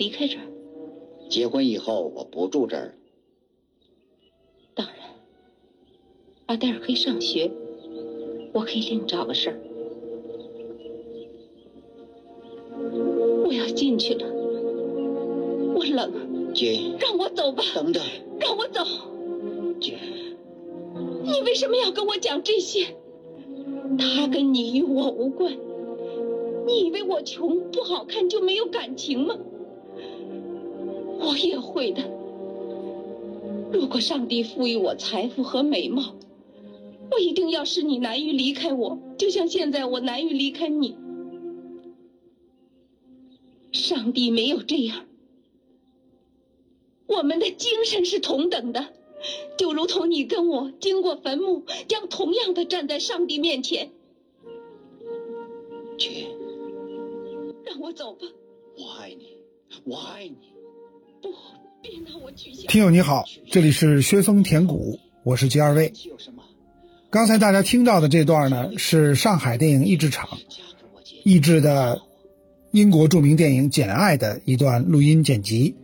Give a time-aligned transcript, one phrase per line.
[0.00, 0.44] 离开这儿？
[1.28, 2.94] 结婚以后我不住这儿。
[4.74, 4.96] 当然，
[6.46, 7.50] 阿黛尔可以上学，
[8.54, 9.60] 我可以另找个事儿。
[13.44, 14.26] 我要进去了，
[15.74, 18.02] 我冷，姐，让我走吧，等等，
[18.40, 18.82] 让我走。
[19.82, 19.98] 姐，
[21.24, 22.96] 你为什么要跟我讲这些？
[23.98, 25.54] 他跟你与我无关。
[26.66, 29.36] 你以为我穷不好看就没有感情吗？
[31.20, 32.02] 我也会的。
[33.72, 36.16] 如果上帝赋予我财富和美貌，
[37.12, 40.96] 我一定要使你难于离开我，就像现在我难于离开你。
[43.72, 45.06] 上帝没有这样，
[47.06, 48.88] 我们的精神是同等的，
[49.56, 53.92] 就如同你跟我经过坟墓，将同样的站在上帝面前。
[55.96, 56.26] 姐，
[57.64, 58.26] 让我走吧。
[58.76, 59.36] 我爱你，
[59.84, 60.49] 我爱你。
[62.68, 65.92] 听友你好，这里是薛峰填谷，我是吉二位。
[67.10, 70.28] 刚才大家听到的这段呢，是上海电影译制厂
[71.24, 72.00] 译制的
[72.70, 75.74] 英国著名电影《简爱》的一段录音剪辑。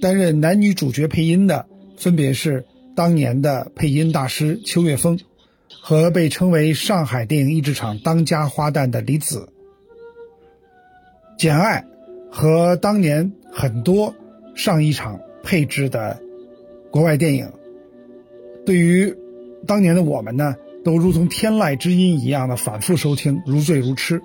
[0.00, 5.18] 担任男女主角配音的分别是当年的配音大师邱岳峰
[5.80, 9.48] 和被称为上海电影译制厂当家花旦的李子。
[11.40, 11.84] 《简爱》
[12.34, 14.14] 和当年很多
[14.54, 16.20] 上一场配置的
[16.90, 17.50] 国外电影，
[18.64, 19.14] 对于
[19.66, 24.20] 当年的我们呢，都如同天籁之音一样的反复收听，如醉如痴。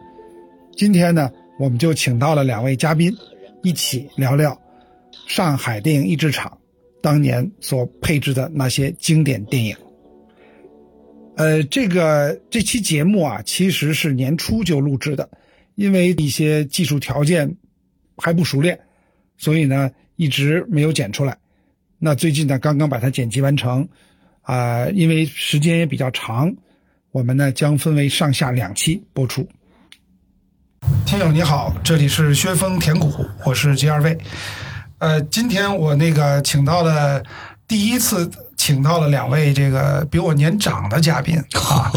[0.75, 3.15] 今天呢，我们就请到了两位嘉宾，
[3.63, 4.59] 一起聊聊
[5.27, 6.57] 上海电影译制厂
[7.01, 9.75] 当年所配置的那些经典电影。
[11.35, 15.29] 呃，这个这期节目啊，其实是年初就录制的。
[15.75, 17.55] 因为一些技术条件
[18.17, 18.79] 还不熟练，
[19.37, 21.37] 所以呢一直没有剪出来。
[21.97, 23.87] 那最近呢刚刚把它剪辑完成，
[24.41, 26.53] 啊，因为时间也比较长，
[27.11, 29.47] 我们呢将分为上下两期播出。
[31.05, 34.17] 听友你好，这里是薛峰填谷，我是 G 二位。
[34.97, 37.23] 呃，今天我那个请到了
[37.65, 38.29] 第一次。
[38.59, 41.91] 请到了两位这个比我年长的嘉宾啊，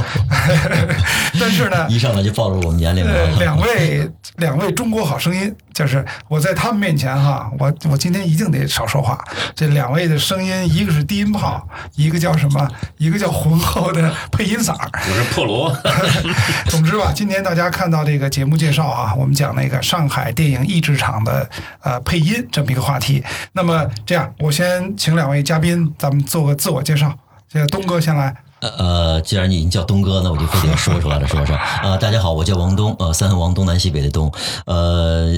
[1.41, 3.31] 但是呢，一上来就暴露我们年龄了。
[3.41, 9.19] 两位两位中国好声音，就是我在他们面前哈，我我今天一定得少说话。
[9.57, 11.67] 这两位的声音，一个是低音炮，
[11.97, 12.69] 一个叫什么？
[12.99, 15.77] 一个叫浑厚的配音嗓我是破锣。
[16.71, 21.51] 总之吧，今天大家看到这个节目介绍啊，我们讲那个上海电影译制厂的
[21.81, 23.25] 呃配音这么一个话题。
[23.53, 26.61] 那么这样，我先请两位嘉宾，咱们做个。
[26.61, 27.17] 自我介绍，
[27.49, 28.37] 这个东哥先来。
[28.61, 31.57] 呃，既然你已经叫东哥，那我就非得说出来了，说说。
[31.83, 34.33] 呃，大家好，我叫王东，呃，三横王东南西北的东，
[34.67, 35.33] 呃。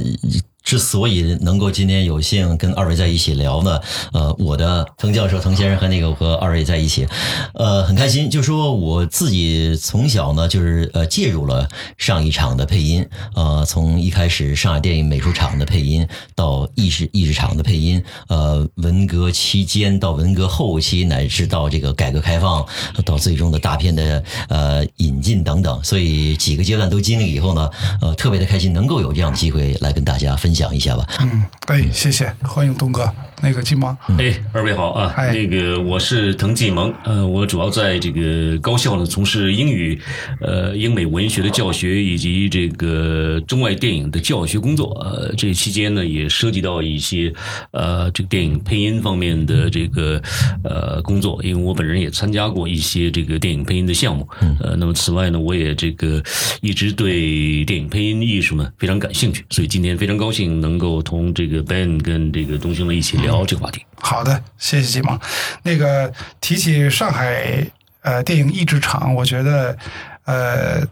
[0.62, 3.80] 之所以能够今天有幸跟二位在一起聊呢，
[4.12, 7.06] 呃，我的滕教授、滕先生和那个和二位在一起，
[7.54, 8.30] 呃，很开心。
[8.30, 11.68] 就说我自己从小呢，就是呃介入了
[11.98, 16.06] 上一场的配音，呃，从一开始上海电影美术厂的配音，
[16.36, 22.64] 到艺术艺术厂的配音，呃，文革期间到文革后期，乃至到这个改革开放，
[23.04, 27.70] 到最终的大片的呃引进等等，所以几个阶段都经历以后呢，
[28.00, 30.51] 呃，特别的开心，能够有这样的机会来跟大家分。
[30.52, 31.06] 讲一下吧。
[31.20, 33.12] 嗯，哎，谢谢，欢迎东哥。
[33.42, 35.12] 那个季萌，哎，二位好啊。
[35.32, 40.00] 那个我是滕继萌，呃，我主要在这个高校呢从事英语、
[40.40, 44.96] 呃英美文学的教学以及这个中外电影的教学工作。
[45.00, 47.32] 呃，这期间呢也涉及到一些
[47.72, 50.22] 呃这个电影配音方面的这个
[50.62, 54.28] 呃工作，因为我本人也参加过一些这个电影配音的项目。
[54.60, 56.22] 呃，那么此外呢，我也这个
[56.60, 63.31] 一直对电影配音艺术呢非常感兴趣，所以今天非常高兴能够同这个 Ben 跟这个东兄呢一起聊。
[63.38, 65.18] 聊这个话题，好的，谢谢季萌。
[65.62, 67.66] 那个提起上海
[68.02, 69.76] 呃电影译制厂，我觉得
[70.24, 70.86] 呃。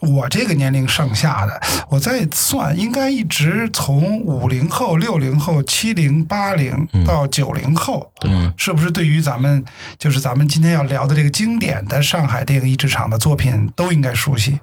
[0.00, 9.62] 我这个年龄上下的，我再算，应该一直从五零后、六零后、七零、八零到九零后，嗯，是不是对于咱们
[9.98, 14.58] 就是咱们今天要聊的这个经典的上海电影译制厂的作品都应该熟悉？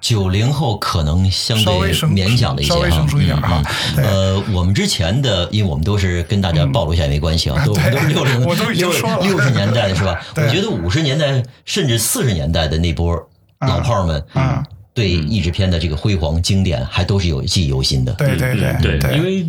[0.00, 3.62] 九零后可能相对勉强的一些，稍微生疏一点哈。
[3.96, 10.20] 呃，我们之前的，因为我们都是跟大家暴露一下也没关系啊，都都是六零六六十年代的是吧？
[10.36, 13.16] 我觉得五十年代甚至四十年代的那波
[13.60, 14.62] 老炮儿们，嗯。
[14.94, 18.12] 对译制片的这个辉煌经典还都是有记忆犹新的。
[18.14, 19.46] 对对对对，因为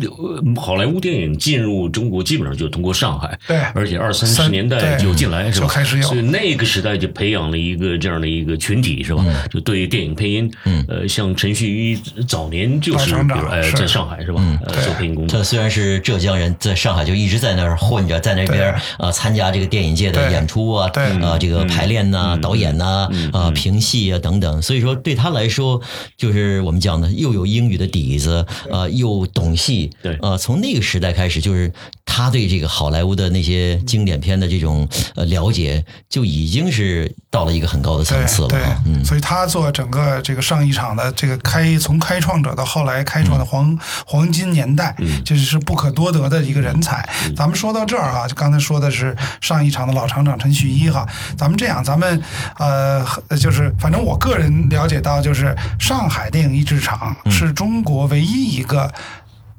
[0.56, 5.66] 好莱坞电影进入中国基本上就通过上海，对，而且二三十年代就进来是吧？
[5.68, 9.24] 开始有，所以那个时代就培养了一个这样的一个群体是吧？
[9.50, 11.96] 就对电影配音，嗯，呃，像陈旭一
[12.26, 14.42] 早年就是比如哎在上海是吧？
[14.66, 15.38] 呃，做配音工作。
[15.38, 20.90] 他虽然是浙江人，在上海就一直在那儿混着，在那边啊参加这个电影界的演出啊，
[21.22, 24.62] 啊这个排练呐、导演呐、啊评戏啊等等。
[24.62, 25.80] 所以说对他来说，
[26.16, 31.70] 就是我们讲的又有英语的底子，呃，又懂戏，对，呃，从那个时代开始，就是
[32.06, 38.48] 他对这个好莱坞的那些经典片的这种呃了解，就已经是到了一个很高的层次了。
[38.48, 47.06] 对，嗯，所以他做整个这个上一场的这个开，从开创者到后来开创的黄黄金年代，这是不可多得的一个人才。
[47.36, 52.22] 咱们说到这儿啊，就刚才说的是上一场的老厂长陈旭一哈，咱们这样，咱们
[52.58, 53.04] 呃，
[53.40, 58.92] 就是反正我个人了解到，就是上海电影译制厂是中国唯一一个。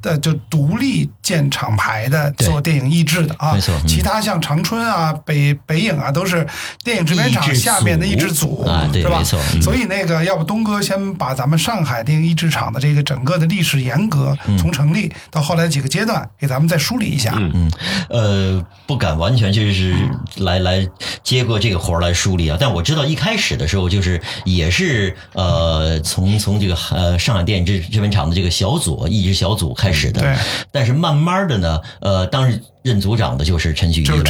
[0.06, 3.76] 的就独立建厂牌的做电影译制的啊，没错。
[3.88, 6.46] 其他像长春啊、北北影啊，都是
[6.84, 8.64] 电影制片厂下面的译制组，
[8.94, 9.24] 是吧？
[9.64, 17.34] 所以那个，要不东哥先把咱们上海电影译制厂的这个整个的历史沿革，从成立到后来几个阶段，给咱们再梳理一下。
[17.38, 17.72] 嗯嗯。
[18.10, 19.96] 呃，不敢完全就是
[20.38, 20.88] 来来
[21.26, 30.08] 接过这个活儿来梳理啊，但我知道一开始的时候就是也是呃，从从这个呃上海电影制制片厂的这个小组一直小组开始。
[30.08, 30.38] 是的，
[30.72, 32.62] 但是慢慢的呢，呃，当时。
[32.86, 34.24] 任组长的就是陈旭一了，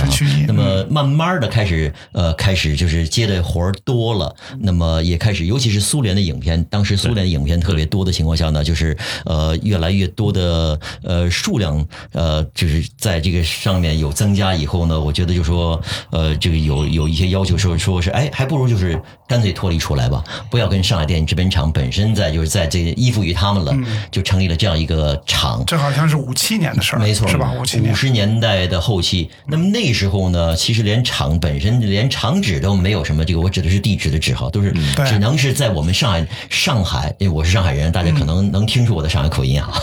[0.48, 15.82] 那么慢慢的开始，呃，开始就是接的活儿多了，那么也开始，尤其是苏联的影片，当时苏联的影片特别多的情况下呢，就是呃，越来越多的呃数量，呃，就是在这个上面有增加以后呢，我觉得就说，
[16.12, 18.98] 呃，这个有有一些要求说说是，哎，还不如就是
[19.28, 23.76] 干脆脱离出来吧，不要跟上海电影制片厂本身在就是在这依附于他们了，
[24.10, 25.62] 就成立了这样一个厂。
[25.68, 27.52] 这好像是五七年的事儿，没错，是吧？
[27.60, 28.45] 五七年，五十年代。
[28.46, 34.72] 代的后期，那么那时候呢，其实连厂本身连厂址都没有什么，这个我指的是地址的址哈，都是
[35.08, 39.74] 只能是在我们上海上海，因为我是上海人，大家可能能听出我的上海口音啊，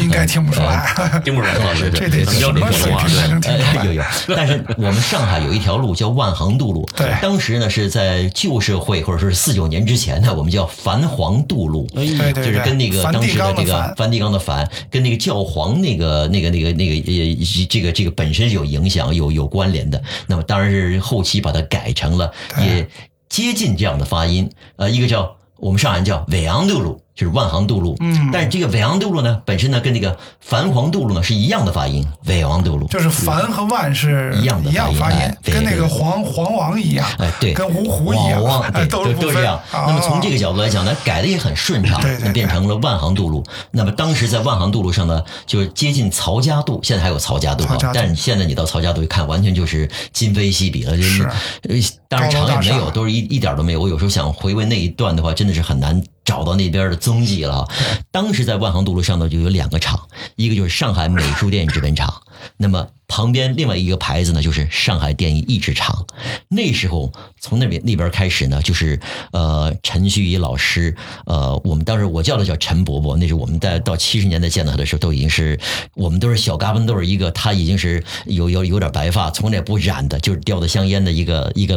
[0.00, 1.54] 应该听不出来， 听不出来，
[1.90, 2.92] 这得什么水
[3.26, 3.84] 平才？
[3.84, 17.87] 有有，但是我们上海有一条路叫万航渡路，对，当时呢是在旧社会或者说是四九年之前呢，我们叫繁黄渡路，对对对，就是跟那个当时的这个梵蒂冈的梵，跟那个教皇那个那个那个那个呃这个。
[17.92, 22.88] 这个本身有影响、有有关联的，那么当然是后期把它改成了也
[23.28, 27.00] 接近这样的发音，呃，一个叫我们上海人叫纬昂渡路。
[27.18, 38.40] 就是万行渡路，嗯，但是这个纬航渡路呢，本身呢跟那个繁黄渡路呢是一样的发音，纬昂渡路就是繁和万是一样的发音，跟那个黄黄王一样，哎，对，跟芜湖一样，
[38.72, 39.60] 对，都都这样。
[39.72, 42.00] 那么从这个角度来讲呢，改的也很顺畅，
[42.32, 43.42] 变成了万行渡路。
[43.72, 51.24] 那么当时在万行渡路上呢，就是接近曹家渡，现在还有曹家渡啊，但是现在你到曹家渡一看，完全就是今非昔比了，就是
[51.68, 51.74] 呃，
[52.08, 53.80] 当然长也没有，都是一一点都没有。
[53.80, 56.00] 我有时候想回味那一段的话，真的是很难。
[56.28, 57.66] 找到那边的踪迹了。
[58.10, 59.98] 当时在万航渡路上头，就有两个厂，
[60.36, 62.22] 一个就是上海美术电影制片厂，
[62.58, 62.88] 那么。
[63.08, 66.06] 旁边另外一个牌子呢，就是上海电影译制厂。
[66.48, 67.10] 那时候
[67.40, 69.00] 从那边那边开始呢，就是
[69.32, 70.94] 呃陈旭仪老师，
[71.24, 73.16] 呃我们当时我叫他叫陈伯伯。
[73.16, 75.58] 那是我们在到七十年代见到他的时候，都已经是
[75.94, 81.76] 我们都是小嘎嘣豆一个，他已经是有有有点白发，从来不染的，就是叼的香烟的一个 一个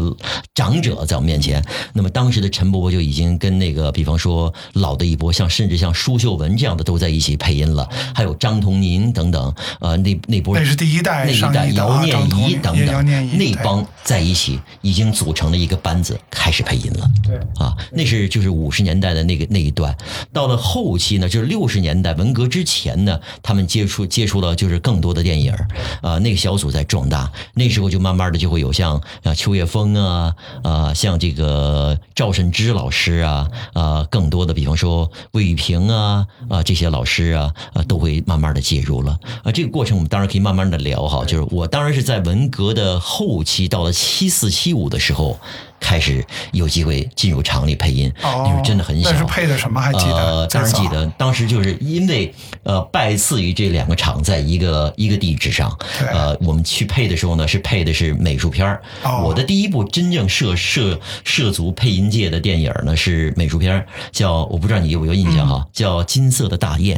[0.54, 1.63] 长者在我们面前。
[1.94, 11.20] 那么当时的陈伯伯就已经跟那个比方说老的一波，像甚至像舒秀文这样的都在一起配音了，还有张同宁等等，呃那那波那是第一代。
[11.25, 13.06] 那一代姚念仪等等，
[13.37, 17.09] 那帮在一起已经组成了一个班子，开始配音了。
[17.23, 19.95] 对啊，那是就是五十年代的那个那一段。
[20.31, 25.54] 到了后期呢，就是六十年代文革之前呢，他们接触接触到就是更多的电影
[26.01, 27.30] 啊，那个小组在壮大。
[27.54, 39.51] 那时候就慢慢的就会有像啊秋叶峰啊啊，像这个赵慎之老师啊啊，更多的比方说魏玉平啊啊这些老师啊啊都会慢慢的介入了啊。
[39.51, 41.01] 这个过程我们当然可以慢慢的聊。
[41.11, 45.37] 好，就是我当然是在文革的后期，到了七四七五的时候，
[45.77, 48.09] 开始有机会进入厂里配音。
[48.23, 49.11] 哦，那是真的很小。
[49.11, 49.81] 那是配的什么？
[49.81, 50.15] 还记得？
[50.15, 51.06] 呃，当然记得。
[51.18, 55.77] 当时就是因为呃，拜赐于这两个厂在一个一个地址上。
[56.13, 58.81] 呃，我们去配的时候呢，是配的是美术片儿。
[59.03, 59.25] 哦。
[59.25, 66.97] 我的第一部真正涉涉涉足配音界的电影呢，是美术片叫我不知道你有没有印象哈，叫《金色的大雁》。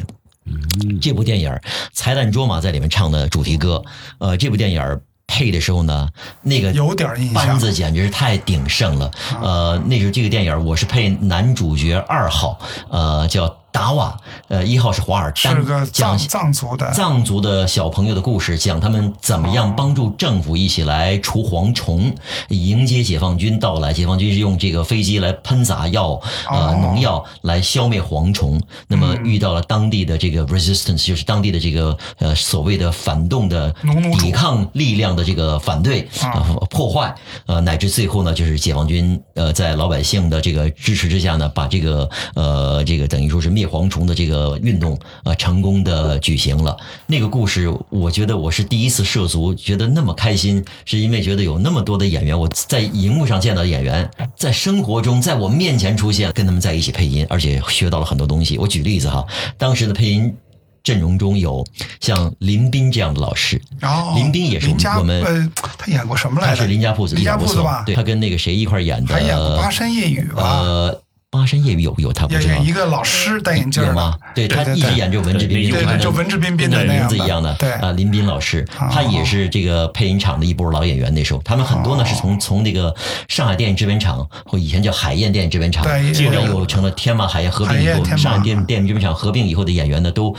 [1.01, 1.55] 这部电影，
[1.91, 3.83] 才旦卓玛在里面唱的主题歌，
[4.17, 6.09] 呃，这部电影配的时候呢，
[6.41, 9.11] 那个有点印象班子简直是太鼎盛了。
[9.41, 12.59] 呃，那时候这个电影我是配男主角二号，
[12.89, 13.62] 呃，叫。
[13.73, 16.91] 达瓦，呃，一号是华尔丹，是个讲藏藏族的。
[16.91, 22.15] 藏族的小朋友的故事，讲他们怎么样帮助政府一起来除蝗虫，
[22.49, 23.91] 迎接解放军到来。
[23.91, 28.61] 解放军是用这个飞机来喷洒药，呃，农药来消灭蝗虫。
[28.87, 33.73] 那么遇到了当地的这个 resistance，就是当地的这个呃所谓的反动的
[34.19, 36.45] 抵抗力量的这个反对啊。
[36.47, 37.13] 呃破坏，
[37.45, 46.77] 呃，乃至最后呢，就是解放军呃在老百姓的这个支持之下呢，把这个呃这个等于说是灭蝗虫的这个运动呃成功的举行了。
[47.07, 58.57] 那个故事，我觉得我是第一次涉足，觉得那么开心，是因为觉得有那么多的演员，我在荧幕上见到的演员，在生活中在我面前出现，跟他们在一起配音，而且学到了很多东西。
[58.57, 59.25] 我举例子哈，
[59.57, 60.35] 当时的配音。
[60.83, 61.65] 阵容中有
[62.01, 66.55] 像林斌这样的老师，然后林斌也是我们呃，他演过什么来着？
[66.57, 67.83] 他是林家铺子，林家铺子吧？
[67.85, 70.43] 对他跟那个谁一块演的，还演过《巴山夜雨》吧？
[70.43, 71.02] 呃，
[71.33, 74.15] 巴山夜雨有有他不知道一个老师戴眼镜有吗，？
[74.35, 81.11] 对他一直演这文质彬彬，对对，就文质彬彬的那名字一样的，对啊，林斌老师，啊他也是这个配音厂的一波老演员。
[81.11, 82.95] 那时候他们很多呢哦是从从那个
[83.27, 90.35] 上海电影制片厂或以前叫海燕电影制片厂，对后来又成了天马海燕合并以后，天马上海电电影制片厂合并以后的演员呢，都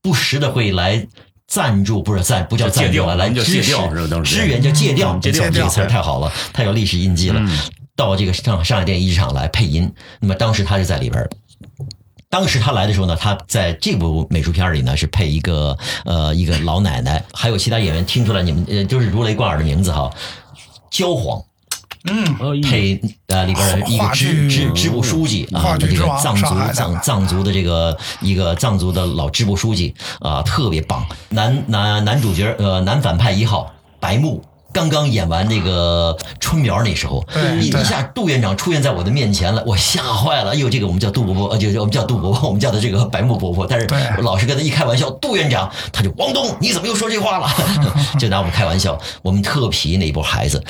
[0.00, 1.06] 不时的会来。
[1.48, 3.72] 赞助不是赞，不叫赞助了，借调来叫借支持
[4.24, 7.40] 支援叫借调，嗯借调这个词儿太好了，太有历史印记了。
[7.96, 11.28] 到这个上上海电影制厂来配音，那么当时他是在里边儿。
[12.28, 20.10] 当时他来的时候呢，他在这部美术片里呢是配一个呃一个老奶奶，还有其他演员听出来你们呃就是如雷贯耳的名字哈，
[20.90, 21.40] 焦黄
[22.10, 31.06] 嗯，呃配呃里边儿一个支支支部书记啊，这个藏族藏藏族的这个一个藏族的老支部书记啊，特别棒。
[31.30, 34.42] 男男男主角呃男反派一号白木。
[34.76, 37.26] 刚刚演完那个春苗那时候，
[37.58, 40.50] 一一下杜院长出现在我的面前了，我吓坏了。
[40.50, 43.66] 哎呦，这个我们叫杜伯伯，呃，就就我们叫杜伯伯，我们叫的这个白木伯伯。
[43.66, 43.86] 但是
[44.18, 47.48] 我老是跟他一开玩笑，杜院长，他就王东，你怎么又说这话了？
[48.20, 49.00] 就拿我们开玩笑。
[49.22, 50.62] 我们特皮那一波孩子，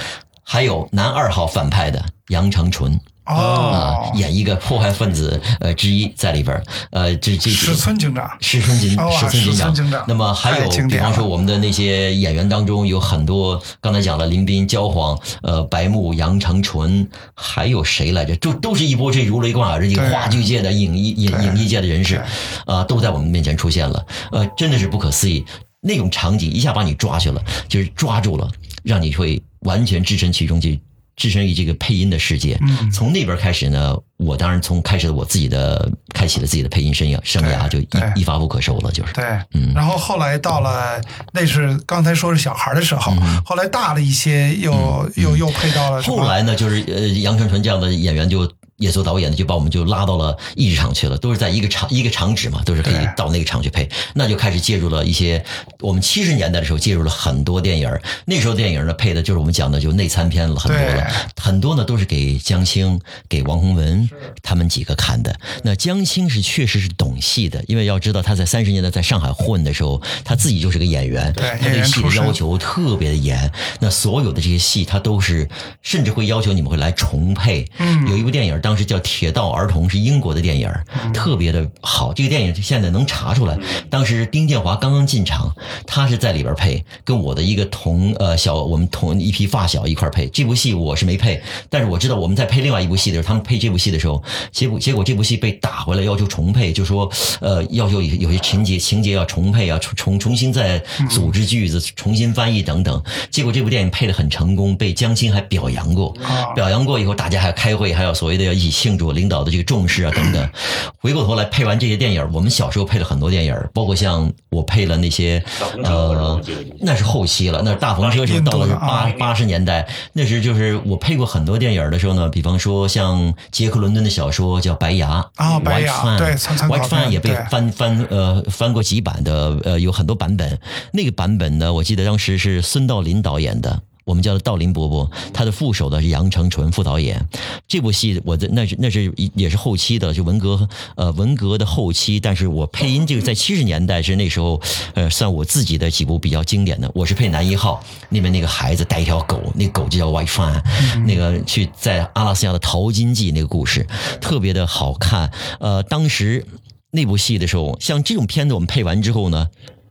[0.44, 3.00] 还有男二号反派的杨长纯。
[3.26, 10.04] 啊哦，，演一个破坏分子呃之一在里边儿，呃，这这石村警长，石村警哦石村警长。
[10.06, 18.36] 那么还有比方说我们的那些演员当中有很多，刚才讲了林斌、焦黄、呃白木、杨成纯，还有谁来着？
[18.36, 21.44] 就都是一波这如雷贯耳的这个话剧界的影艺影对。
[21.46, 22.22] 影艺界的人士，
[22.64, 25.44] 啊、都在我们面前出现了，呃，真的是不可思议。
[25.80, 28.48] 那种场景一下把你抓去了，就是抓住了，
[28.82, 30.80] 让你会完全置身其中去。
[31.16, 32.90] 置身于这个配音的世界，嗯。
[32.90, 39.12] 从那边开始呢，我当然从开始我自己的开启了自己的配音生涯，生涯就一一发不可收了，就是。
[39.14, 39.72] 对，嗯。
[39.74, 41.00] 然后后来到了，
[41.32, 43.12] 那是刚才说是小孩的时候，
[43.44, 48.46] 后来大了一些，又又又配到了后来呢，就是呃，杨成纯这样的演员就
[48.78, 55.44] 也做导演的，就把我们就拉到了艺术厂去了，都是在一个厂一个厂址嘛，都是可以到那个厂去配，那就开始介入了一些
[55.80, 57.90] 我们七十年代的时候介入了很多电影，
[58.24, 61.06] 那时候电影呢配的就是我们讲的就内参片了很多了，
[61.40, 64.08] 很多呢都是给江青、给王洪文
[64.42, 65.38] 他们几个看的。
[65.62, 73.50] 那江青是确实是懂戏的，因为要知道他在三十年代在上海混的时候，他自己就是个演员，对他对戏的要求特别的严。
[73.80, 75.48] 那所有的这些戏，他都是
[75.82, 77.66] 甚至会要求你们会来重配。
[77.78, 78.06] 嗯。
[78.06, 80.68] 有一部电影当时叫《铁道儿童》，是英国的电影，
[81.04, 82.12] 嗯特别的好。
[82.12, 83.56] 这个电影现在能查出来，
[83.88, 85.54] 当时丁建华刚刚进场，
[85.86, 90.26] 他是在里边配，跟我的一个同呃小我们同一批发小一块儿配。
[90.30, 94.20] 这部戏我是没配，但是我知道我们在配另外一部戏的时候，他们配这部戏的时候，
[94.50, 97.08] 结果结果这部戏被打回来，要求重配，就说
[97.40, 100.76] 呃要求有有些情节情节要重配啊，重重重新再
[101.08, 103.00] 组织句子，重新翻译等等。
[103.30, 106.12] 结果这部电影配的很成功，被江青还表扬过。
[106.24, 110.48] 啊表扬过以后，大家还开会，还有所谓的要一起庆祝领导的这个重视啊等等。
[110.98, 115.42] 回过头来配完这些电影，我们小时候配了很多电影，包括像我配了那些
[115.84, 116.40] 呃，
[116.80, 130.58] 那是后期了，那是大风车是到了八八十年代，那时就是我配过很多电影的时候呢，比方说像杰克伦敦的小说叫《白牙》啊白牙对 White Fan 也被翻翻呃翻过几版的，呃有很多版本。
[130.92, 133.82] 那个版本呢，我记得当时是孙道临导演的。
[134.06, 137.20] 我们叫他道林伯伯，他的副手呢是杨成纯副导演。
[137.66, 144.62] 这部戏我的那是那是也是后期的，就文革呃文革的后期，但是我配音这个在七十年代是那时候
[144.94, 146.88] 呃算我自己的几部比较经典的。
[146.94, 150.62] 我是配男一号，那边那个孩子带一条狗，那狗就叫 Fan，、
[151.04, 153.84] 那个去在阿拉斯加的淘金记那个故事
[154.20, 155.32] 特别的好看。
[155.58, 156.46] 呃，当时
[156.92, 159.48] 那部戏的时候，像这种片子我们配完之后呢。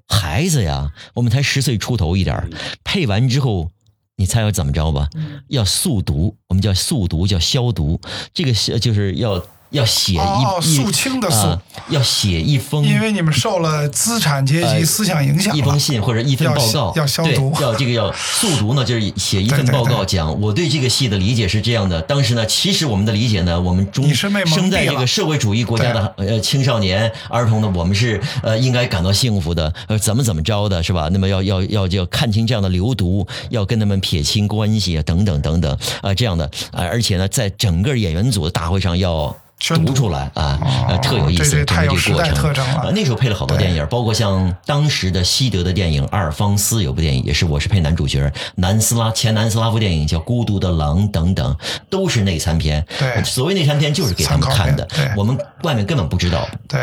[0.07, 2.47] 孩子呀，我们才十岁出头一点儿，
[2.83, 3.71] 配完之后，
[4.17, 5.09] 你猜要怎么着吧？
[5.49, 7.99] 要速读，我们叫速读，叫消毒。
[8.33, 11.47] 这个是就是要要写一哦一肃清的肃。
[11.47, 17.53] 啊要写一封，因为你们受了资产阶级思想影响，呃一封信或者一份报告，要要消毒。
[17.55, 20.41] 对要这个要 速读呢，就是写一份报告，对讲。
[20.41, 22.01] 我对这个戏的理解是这样的。
[22.01, 24.33] 当时呢，其实我们的理解呢，我们中生
[24.71, 31.07] 在这个社会主义国家的呃青少年儿童呢，我们是呃应该感到幸福的，呃怎么怎么着的是吧？
[31.11, 36.45] 那么要要要要看清这样的流毒，要跟他们撇清关系啊，等等等等啊、这样的。
[36.71, 39.35] 啊、而且呢，在整个演员组的大会上要。
[39.59, 42.65] 宣读读出来啊，呃，哦特有意思，这这整太有时代个这个过程。
[42.81, 51.55] 呃那时候配了好多电影，包括像当时的西德的电影《阿尔方斯》有部电影，也是我是配男主角，南斯拉前南斯拉夫电影叫《孤独的狼》等等，
[51.89, 52.85] 都是内参片。
[52.99, 56.47] 对所谓内参片就是给他们看的我们外面根本不知道。
[56.67, 56.79] 对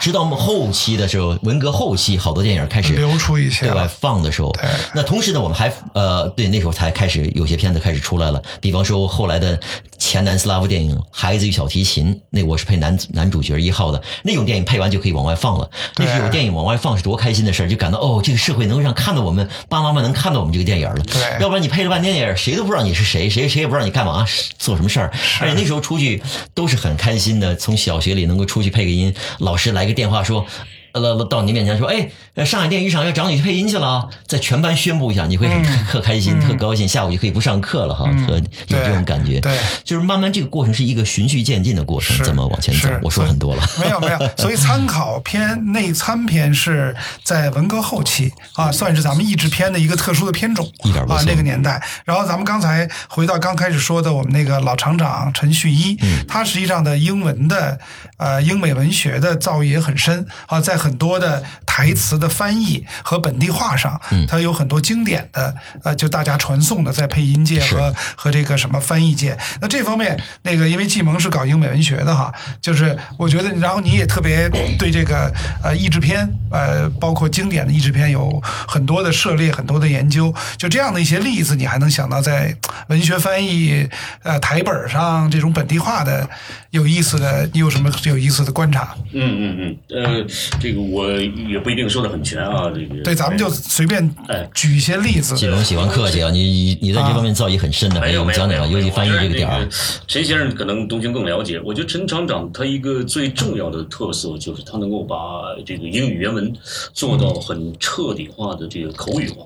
[0.00, 4.62] 直到我们后期的时候，文革后期，好多电影开始流出一些对外，放的时候对，
[4.94, 9.58] 那同时呢，我们还呃，对那时候才开始有些片子开始出来了，比方说后来的
[9.98, 15.70] 前南斯拉夫电影《孩子与小提琴》，那我是配男男主角一号的那种电影，配完就可以往外放了。
[15.96, 21.00] 那对是有电影往外放是多开心的事儿，就感到哦，这个社会能让看到我们爸妈妈能看到我们这个电影了。
[21.04, 24.26] 对要不然你配了半天电影，谁都不知道你是谁，谁谁也不知道你干嘛
[24.58, 25.12] 做什么事儿。
[25.40, 26.22] 而且那时候出去
[26.54, 30.46] 都是很开心的，从小学里能够出去配个音，老师来个电话说。
[30.92, 32.08] 呃，到你面前说，哎，呃
[32.44, 35.48] 上海电影厂要找你去配音去了啊，在全班宣布一下，你会
[35.90, 39.40] 特开心、特高兴，下午就可以不上课了哈，特有这种感觉。
[39.40, 42.88] 对就是慢慢这个过程是一个循序渐进的过程，是怎么往前走？
[43.02, 43.62] 我说很多了。
[43.80, 51.82] 没有没 有，所以参考片、内参片是在文革后期啊，算是咱们译制片的一个特殊的片种啊一点不错，那个年代。
[52.04, 57.78] 然后咱们刚才回到刚开始说的，我们那个老厂长陈旭一，嗯他实际上的英文的
[58.18, 69.36] 呃英美文学的造诣也很深啊，在很多的台词的翻译和本地化上，嗯他有很多经典的呃，就大家传颂的，在配音界和和这个什么翻译界。
[69.60, 75.32] 那这方面，那个因为季蒙是搞英美文学的哈，就是我觉得，然后你也特别 对这个
[75.62, 80.34] 呃译制片，呃，包括经典的译制片有很多的涉猎，很多的研究。
[80.56, 82.54] 就这样的一些例子，你还能想到在
[82.88, 83.88] 文学翻译
[84.22, 86.28] 呃台本上这种本地化的
[86.70, 88.94] 有意思的，你有什么有意思的观察？
[89.12, 90.26] 嗯嗯嗯，呃，
[90.60, 95.34] 这个我也不一定说的很全啊，这个对，咱们就随便哎举一些例子。
[95.34, 99.66] 季龙喜欢客气啊，你你你在这方面造诣很深的，没有没有你讲讲尤其翻译这个点儿。
[100.06, 101.58] 陈先生可能东军更了解。
[101.64, 105.16] 我觉得陈厂长他一个最重要的特色就是他能够把
[105.64, 106.52] 这个英语原文
[106.92, 109.42] 做到很彻底化的这个口语化。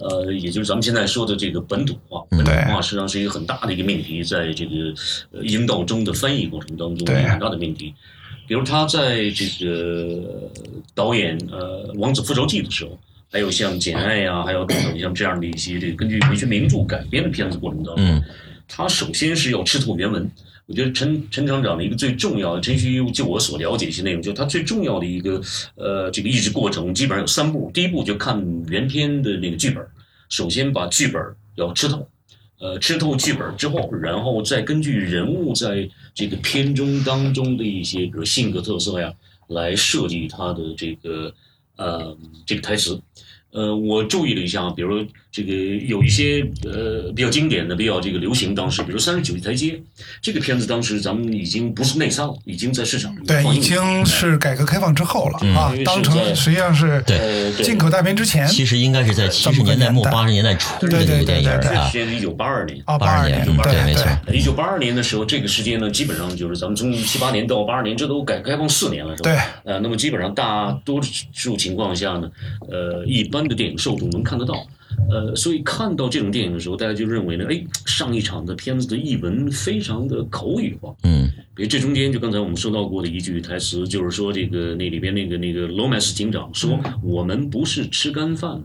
[0.00, 4.94] 呃，也就是咱们现在说的这个本土化，本土化实际上是一个很大的一个命题，在这个
[5.30, 7.94] 呃英道中的翻译过程当中，一个很大的命题。
[8.48, 10.50] 比如他在这个
[10.94, 12.98] 导演呃《王子复仇记》的时候，
[13.30, 18.20] 还有像《简爱》呀，还有等等像这样的一些这个根据文学名著改编的片子过程当中，嗯
[18.70, 20.30] 他首先是要吃透原文。
[20.66, 25.42] 我觉得陈陈厂长的一个最重要的，陈旭，就我所了解一些内容，就是他最重要的一个
[25.74, 27.68] 呃这个译制过程，基本上有三步。
[27.74, 29.84] 第一步就看原片的那个剧本，
[30.28, 31.20] 首先把剧本
[31.56, 32.08] 要吃透，
[32.60, 39.12] 呃，吃透剧本之后，然后再根据人物在这个片中当中的一些，比如性格特色呀，
[39.48, 41.34] 来设计他的这个
[41.74, 43.02] 呃这个台词。
[43.52, 49.72] 呃，我注意了一下，比如这个有一些呃比较经典的、比较这个流行，当时比如《三十九级台阶》
[50.20, 62.82] 这个片子，当时咱们已经不是内销，已经在市场上对，已经是改革开放之后了、啊嗯，当成实际上是对进口大片之前其实应该是在七十年代末八十年代初的那个电影对对对对啊是，是一九八二年。
[62.86, 69.30] 啊，八二82年年，对嗯对没错一九八二年的时候，这个时间呢，基本上就是咱们从七八年到八二年，这都改革开放四年了，是吧？
[69.30, 69.72] 对。
[69.72, 71.00] 呃，那么基本上大多
[71.32, 72.28] 数情况下呢，
[72.68, 74.66] 呃，一般的电影受众能看得到。
[75.08, 80.94] 呃，所以看到这种电影的时候，大家就认为呢，哎，上一场的片子的译文非常的口语化。
[81.04, 88.62] 嗯比如这中间就刚才我们说到过的一句台词，就是说这个那里边那个那个罗曼斯警长说：“我们不是吃干饭的。”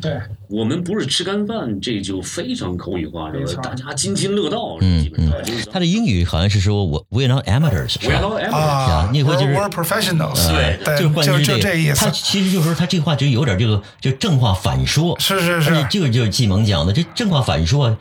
[0.00, 3.56] 对，我们不是吃干饭，这就非常口语化，是没错。
[3.56, 3.62] 吧？
[3.70, 7.96] 大家津津乐道，嗯基本上就是他的英语好像是说我 we're not amateurs
[8.52, 10.78] 啊，你会就是 we're professionals，对。
[10.84, 12.04] 对，就是换就句这就这意思。
[12.04, 17.96] 他，其实就是说他这话就有点这个就正话反说，是是是，这个就是季萌讲的，这正话反说，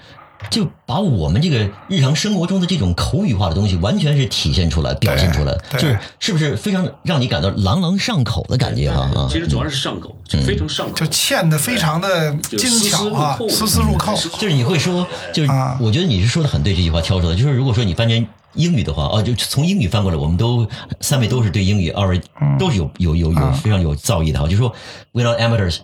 [0.50, 9.28] 就把我们这个日常生活中的这种口语化的东西，完全是体现出来、表现出来，就是是不是非常让你感到朗朗上口的感觉哈啊？
[9.30, 11.06] 其实主要是上口，就非常上口就。
[11.08, 20.68] 嵌的非常的精巧啊，丝丝入扣，就是你会说，就是啊我觉得你是说的很对，这句话挑出来，就是如果说你翻成英语的话，哦，就从英语翻过来，我们都
[21.02, 22.20] 三位都是对英语二位
[22.58, 24.48] 都是有有有有非常有造诣的哈。
[24.48, 24.74] 就说
[25.14, 25.80] are amateurs，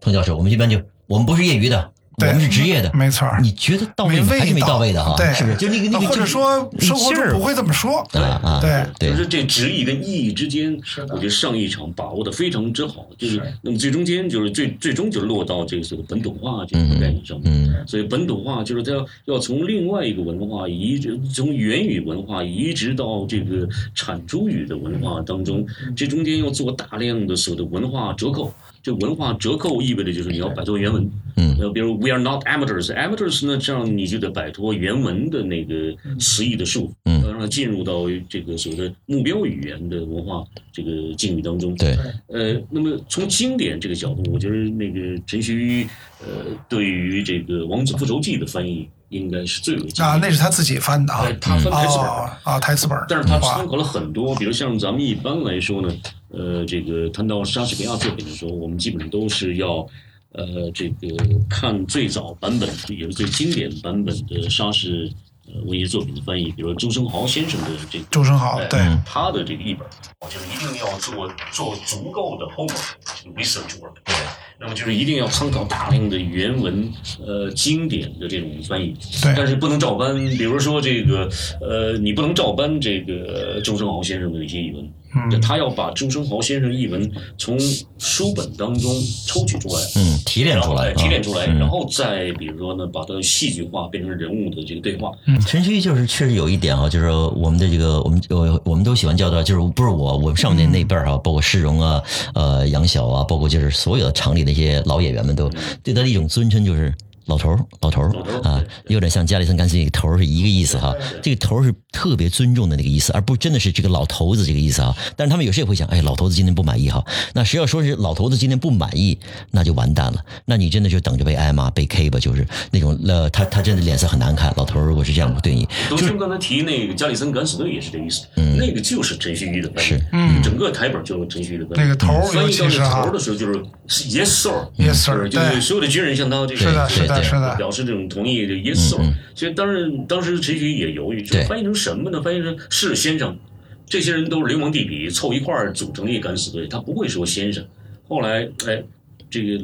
[0.00, 1.90] 彭教授，我们一般就我们不是业余的。
[2.28, 3.28] 我们是职业的，没错。
[3.40, 5.14] 你觉得到位还是没到位的哈？
[5.16, 5.56] 对，是不是？
[5.56, 8.06] 就那个那个，或者说生活中不会这么说。
[8.12, 8.60] 对啊，
[8.98, 10.78] 对，就是这直译跟意译之间，
[11.10, 13.06] 我觉得上一场把握的非常之好。
[13.18, 17.84] 就是那么最中间就是最最终就落到这个所谓本土化这个概念上面。
[17.86, 28.52] 所以本土化就是它要要从另外一个文化移植，从原语文化移植到这个产出语的文化当中，这中间要做大量的所谓的文化折扣。
[28.82, 41.74] 这文化折扣意味着就是你要摆脱原文，嗯，呃，比如 we are not amateurs，amateurs 呢，这样你就得摆脱原文的那个词义的束缚，嗯，让它进入到这个所谓的目标语言的文化这个境遇当中。
[41.76, 41.94] 对，
[42.28, 45.86] 呃，那么从经典这个角度，我觉得那个陈旭，
[46.20, 52.06] 呃，对于这个《王子复仇记》的翻译应该是最为啊，那是他自己翻的啊，他翻台词本。
[52.42, 55.94] 啊，台词本，但是他参考了很多，比如像咱们一般来说呢。
[56.32, 59.84] 呃，这个谈到莎士比亚作品的时候，我们基本上都是要，
[60.30, 61.08] 呃，这个
[61.48, 65.10] 看最早版本，也是最经典版本的莎士
[65.54, 69.86] 呃文学作品的翻译，比如周生豪先生的这个周生豪，对他的这个译本，
[70.28, 72.94] 就是一定要做做足够的 homework
[73.34, 74.14] research work，对。
[74.62, 76.92] 那么就是一定要参考大量的原文，
[77.26, 78.94] 呃，经典的这种翻译，
[79.34, 80.14] 但是不能照搬。
[80.36, 81.26] 比如说这个，
[81.62, 84.86] 呃，你不能照搬这个周生豪先生的一些译文。
[85.14, 87.58] 嗯，他要把周生豪先生译文从
[87.98, 88.92] 书本当中
[89.26, 95.10] 抽取出来，嗯，提炼出来，提炼出来，然后再比如说呢，把它戏剧化，变成人物的这个对话。
[95.26, 102.02] 嗯，陈旭就是确实有一点啊，就是我们的这个，我们我我们都喜欢叫他，就是不是我，我们上面那辈儿哈，包括施荣啊，
[102.34, 105.50] 呃，杨晓啊，包括就是所有的厂里那些老演员们都
[105.82, 106.94] 对他的一种尊称就是。
[107.30, 108.12] 老头儿，老头儿
[108.42, 110.92] 啊，有点像加里森·甘斯那个头儿是一个意思哈。
[111.22, 114.94] 这个头儿是特别尊重的那个意思，而不真的是这个老头子这个意思啊。
[115.16, 117.04] 但是他们有时也会想，哎，老头子今天不满意哈。
[117.32, 119.16] 那谁要说是老头子今天不满意，
[119.52, 120.24] 那就完蛋了。
[120.44, 124.52] 那你真的就等着被挨骂、被 K 吧，就是那种呃，他他真的脸色很难看。
[124.56, 131.80] 老头儿如果是这样对你，就刚才提那个加里森·敢死队也是这意思，嗯，那个就是陈旭一的翻译，是，嗯，整个台本就是陈旭一的翻译。
[131.80, 133.60] 那个头儿，翻译到那头的时候就是
[134.08, 138.08] Yes sir，Yes sir，就是所有的军人向他这个是的，是的，是的，表示这种。
[138.08, 139.00] 同意这 yes sir，
[139.34, 142.20] 其实当时当时陈旭也犹豫，就翻译成什么呢？
[142.22, 143.38] 翻译成是先生，
[143.86, 147.64] 这些人都是流氓地痞，凑一块儿组成一个敢死队，他不会说先生。
[148.08, 148.82] 后来，哎。
[149.30, 149.58] 这个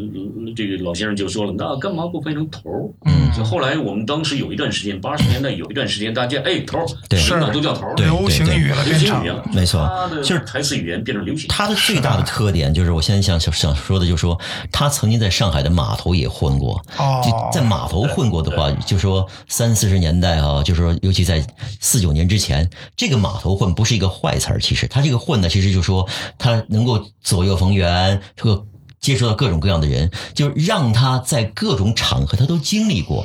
[0.54, 2.88] 这个老先生就说了，那干嘛不分成头儿？
[3.04, 9.88] 嗯，就后来我们当时有一段时间，八十年代有一段时间，大家哎头儿，是都叫头儿，流行语了，流行语了，没错，
[10.22, 11.48] 就是台词语言变成流行。
[11.48, 14.38] 他的最大的特点就是，我现在想想想说的，就是说
[14.70, 16.80] 他曾经在上海的码头也混过。
[16.98, 21.44] 哦，在码头混过的话，就说三四十年代啊，就是说，尤其在
[21.80, 24.60] 四九年之前，这个码头混不是一个坏词儿。
[24.60, 26.06] 其实他这个混呢，其实就说
[26.38, 28.64] 他能够左右逢源，这个。
[29.06, 33.24] 接触到各种各样的人，就让他在各种场合他都经历过，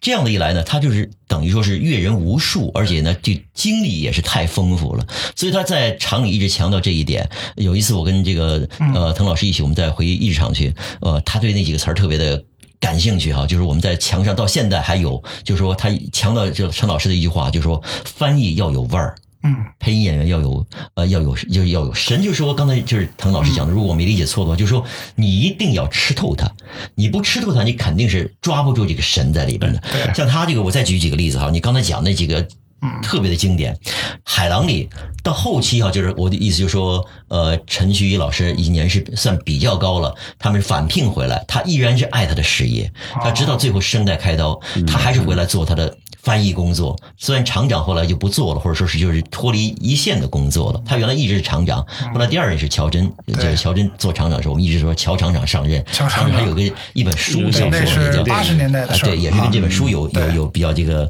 [0.00, 5.06] 这样的一来呢，他就是等于说是阅人无数，而且呢，这经历也是太丰富了。
[5.36, 7.30] 所以他在厂里一直强调这一点。
[7.54, 12.42] 有一次我跟这个呃滕老师一起，我们在回艺场去，呃，他对那几个词儿特别的
[12.80, 19.14] 感兴趣哈，就是我们在墙上到现在还有，就是说他强调就陈老师的一句话，就是说翻译要有味儿。
[19.44, 22.22] 嗯，配音演员要有，呃，要有，就要有神。
[22.22, 24.84] 就是说，刚才就是滕老师讲的，如果我没理解错的话，就是说，
[25.16, 26.48] 你一定要吃透它，
[26.94, 29.82] 你不吃透它，你肯定是抓不住这个神在里边的。
[30.14, 32.46] 像他这个，我再举几个例子哈，你刚才讲那几个，
[33.02, 33.74] 特别的经典，
[34.22, 34.88] 《海狼》里
[35.24, 45.96] 到后期哈，就是我的意思就是说，呃，陈旭一老师已经年事算比较高了，他们返聘回来，他依然是爱他的事业，他直到最后声带开刀，他还是回来做他的。
[46.22, 50.80] 翻译工作，虽然厂长后来就不做了，或者说是就是脱离一线的工作了。
[50.86, 55.84] 他原来一直是厂长，后来第二任是乔真，就是乔真做厂长的时候，我们一直说乔厂长上任。
[55.92, 61.08] 乔厂长还有个一本书小说，也叫八十年代的对，也是跟这本书有有有比较这个，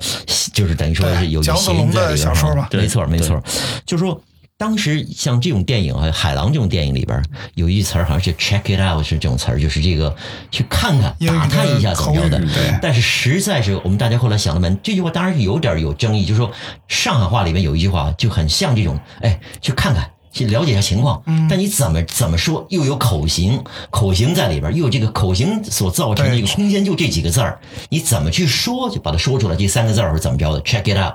[0.55, 2.35] 就是等于说是有谐音在里边。
[2.73, 3.43] 没错没错，
[3.85, 4.19] 就是说。
[4.63, 7.21] 当时像这种电影啊，《海狼》这种电影里边
[7.55, 10.15] 有一句词儿，好像是 “check it out” 是这种词儿，就是这个
[10.53, 12.41] 去看看、打探一下怎么着的。
[12.81, 16.53] 但是实在是我们大家后来想了蛮，这句话当然是有点有争议，就是说
[16.87, 21.21] 上海话里面有一句话就很像这种，哎，去看看，去了解一下情况。
[21.51, 29.57] 但你怎么怎么说，又有口型，口型在里边，又有这个口型所造成的这个空间，就这几个字儿，你怎么去说，就把它说出来？
[29.57, 31.15] 这三个字儿是怎么着的？“check it out”。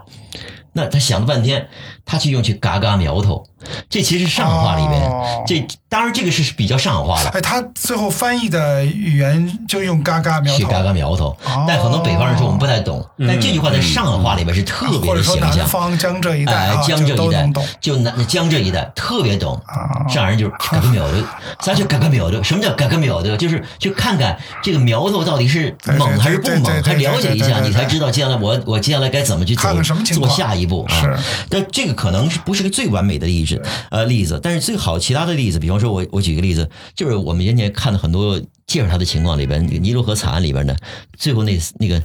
[0.78, 1.68] 那他想了半天，
[2.06, 3.44] 他去用去嘎嘎苗头，
[3.89, 7.30] 这其实是上海话里面，哦这当然这个是比较上海话了。
[7.30, 11.36] 哎，他最后翻译的语言就用嘎嘎苗头，去嘎嘎苗头，
[11.67, 15.69] 但很多北方人说我们不太懂，但这句话在上海话里边是特别或者说南的形象。
[15.69, 17.49] 方江浙一带江浙一带
[17.80, 21.15] 就南江浙一带特别懂啊，上海人就是嘎嘎苗头，
[21.62, 22.43] 啥叫嘎嘎苗头？
[22.43, 23.36] 什么叫嘎嘎苗头？
[23.38, 31.17] 就是去看看这个苗头到底是猛还是不猛，还了解一下，你才知道接下来我我接下来该怎么去走看看什么做下一步啊是。
[31.49, 33.57] 但这个可能是不是个最完美的例子
[33.89, 40.76] 呃例子，但是最好其他的例子，比方说我我举个例子，就是我们人家看的很多介绍他的情况里边，尼罗河惨案里边呢，
[41.17, 42.02] 最后那那个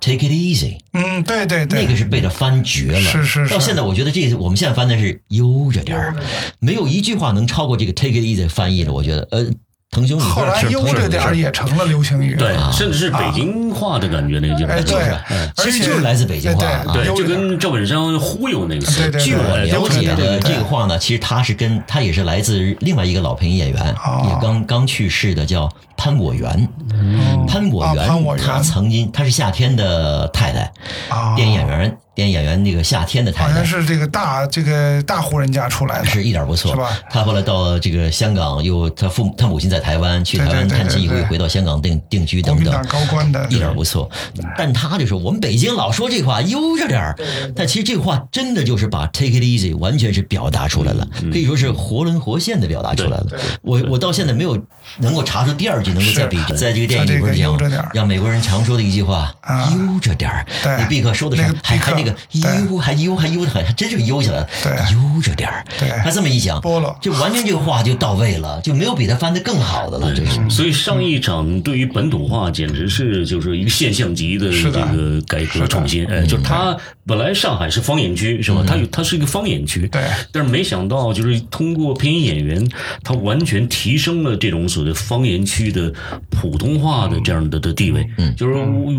[0.00, 0.78] take it easy。
[0.92, 3.00] 嗯，对对对，那个是被他翻绝了。
[3.00, 6.16] 是是是到现在，我觉得这我们现在翻的是悠着点儿，
[6.58, 8.92] 没有一句话能超过这个 take it easy 翻译的。
[8.92, 9.46] 我觉得，呃，
[9.92, 12.34] 腾兄，你后来说是悠着点儿也成了流行语。
[12.34, 14.84] 对，甚至是北京话的感觉，那个就哎，是。
[14.84, 15.12] 对就是，
[15.58, 16.82] 而且其实就是来自北京话啊。
[16.94, 24.26] 对，对，就跟赵本山忽悠那个词据我了解的悠着点儿这个话呢，其实他是跟他也是来自另外一个老配音演员，哦。
[24.30, 26.66] 也刚刚去世的，叫潘果园。
[26.94, 30.72] 嗯潘果啊潘果园，园他曾经他是夏天的太太，
[31.10, 33.64] 啊，电影演员，电影演员那个夏天的太太好像。
[33.64, 36.90] 是这个大这个大户人家出来的，是一点不错，是吧？
[37.10, 41.22] 他后来到这个香港，又他父母他母亲在台湾，去台湾探亲又回，对。
[41.22, 42.86] 对回到香港定定居等等。
[42.86, 44.10] 高官的，一点不错。
[44.56, 47.16] 但他就说我们北京老说这话悠着点儿，
[47.56, 53.26] 但其实这话真的就是把 take it easy 完全是表达出来了，嗯可以说是活灵活现的表达出来了。
[53.62, 54.60] 我我到现在没有
[54.98, 59.72] 能够查出第二句能够再比是在这个电影里边讲，让美国人常说的一句话啊。
[59.72, 64.48] 悠着点儿，对你毕克说的是还还那个悠还悠还悠的很，还真是悠起来了，
[64.92, 65.64] 悠着点儿。
[66.02, 70.40] 他这么一讲，波了就完全这个话就到位了，就没有比他翻的更好的了，这是。
[70.50, 76.04] 所以上一场对于本土化简直是就是一个现象级的这个改革创新。
[76.06, 78.64] 哎，就是他本来上海是方言区是吧？
[78.66, 82.66] 他有他是一个方言区，对但是没想到就是通过配音演员，
[83.02, 85.92] 他完全提升了这种所谓方言区的
[86.30, 88.08] 普通话的这样的的地位。
[88.18, 88.54] 嗯，就是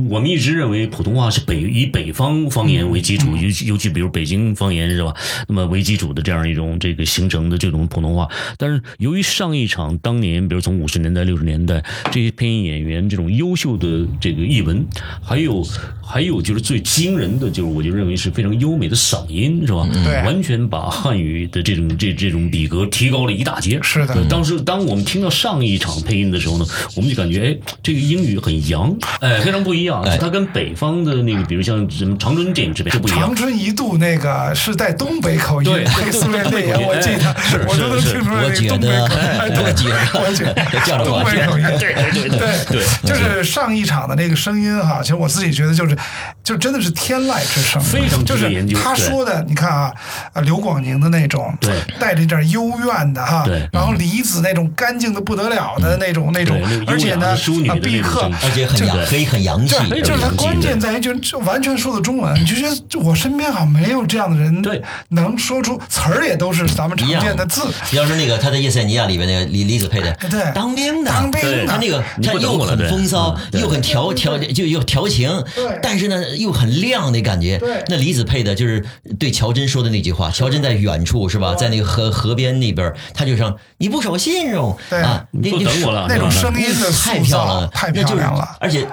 [0.10, 5.14] 我们一直认为普通话是北以北方方言为基础，尤其尤其比如北京方言是吧？
[5.48, 14.86] 那么为基础的这样一种这个形成的这种普通话，但是由于上一场当年，比如从五十年代、六十年代这些配音演员这种优秀的这个译文，
[15.22, 15.66] 还有
[16.02, 19.90] 还有就是最惊人的就是我就认为是非常优美的嗓音是吧？
[19.92, 23.80] 对完全把汉语的这种这这种比格提高了一大截。
[23.82, 30.02] 是的当时当我们听到上一场配音的时候呢，我们就感觉哎，这个英语很洋，哎，非常不一样。
[30.04, 33.36] 哎它跟北方的那个，比如像什么长春电影这不一样长。
[33.36, 37.36] 春一度那个是带东北口音，对这个苏联电影我记得，
[37.68, 45.98] 我都能听出来我觉那个东北得我觉得我觉东北口音，对对对对对就是上一场的那个声音哈，其实我自己觉得就是，
[46.44, 49.92] 就真的是天籁之声，非常就是他说的，你看啊，
[50.34, 57.36] 啊刘广宁的那种，对带着一点幽怨的哈，对然后李子那种干净的不得了的那种那种而且呢
[57.70, 62.73] 啊毕克而且很洋，可以很洋气，就是他关键在于，就就完全说的中文，你就觉得
[63.04, 70.52] 我身边好像没有这样的人，对，能说出词儿也都是咱们常见的字，比方说那个他在叶塞尼亚里边那个李李子佩的，对。
[70.54, 71.66] 当兵的，当兵的。
[71.68, 77.58] 他那个他又很风骚，又很调调，就又调情对，但是呢又很亮的感觉。
[77.58, 77.84] 对。
[77.88, 78.84] 那李子佩的就是
[79.20, 84.76] 对乔真说的那句话，乔真在远处是吧，在那个河河边那边，他就说你不守信用。
[84.90, 85.02] 对。
[85.02, 88.56] 啊，你不等我了那种声音的太漂亮了，太漂亮了。
[88.60, 88.88] 而且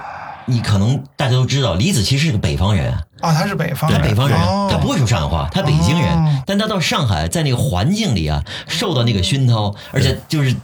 [0.50, 3.02] 你可能大家都知道，李子其实是个北方人啊。
[3.20, 3.34] 啊！
[3.34, 10.54] 他是北方人，对，北方人，哦他不会说上海话，他北京人，哦但他到上海，在那个环境里啊，受到那个熏陶，而且就是。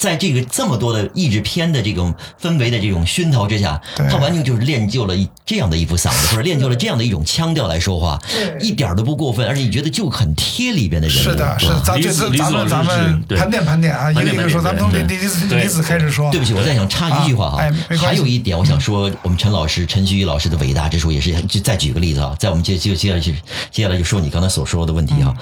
[0.00, 8.18] 在这个这么多的译制片的这种氛围的这种熏陶之下，他完全就是练就了一这样的一副嗓子，或者练就了这样的一种腔调来说话，
[8.58, 11.18] 一点儿都不过分，而且你觉得就很贴里边的人。
[11.18, 11.20] 物。
[11.20, 15.62] 是的，是咱这次咱们咱们盘点盘点啊，一个盘点一个说，咱们从盘李李子点对。
[15.64, 23.30] 李子开始说，对不起，我再想插一句话哈啊还有一点我想说，我们陈老师陈旭宇老师的伟大之处也是，就再举个例子啊，在我们接接接下来就
[23.70, 25.36] 接下来就说你刚才所说的问题啊，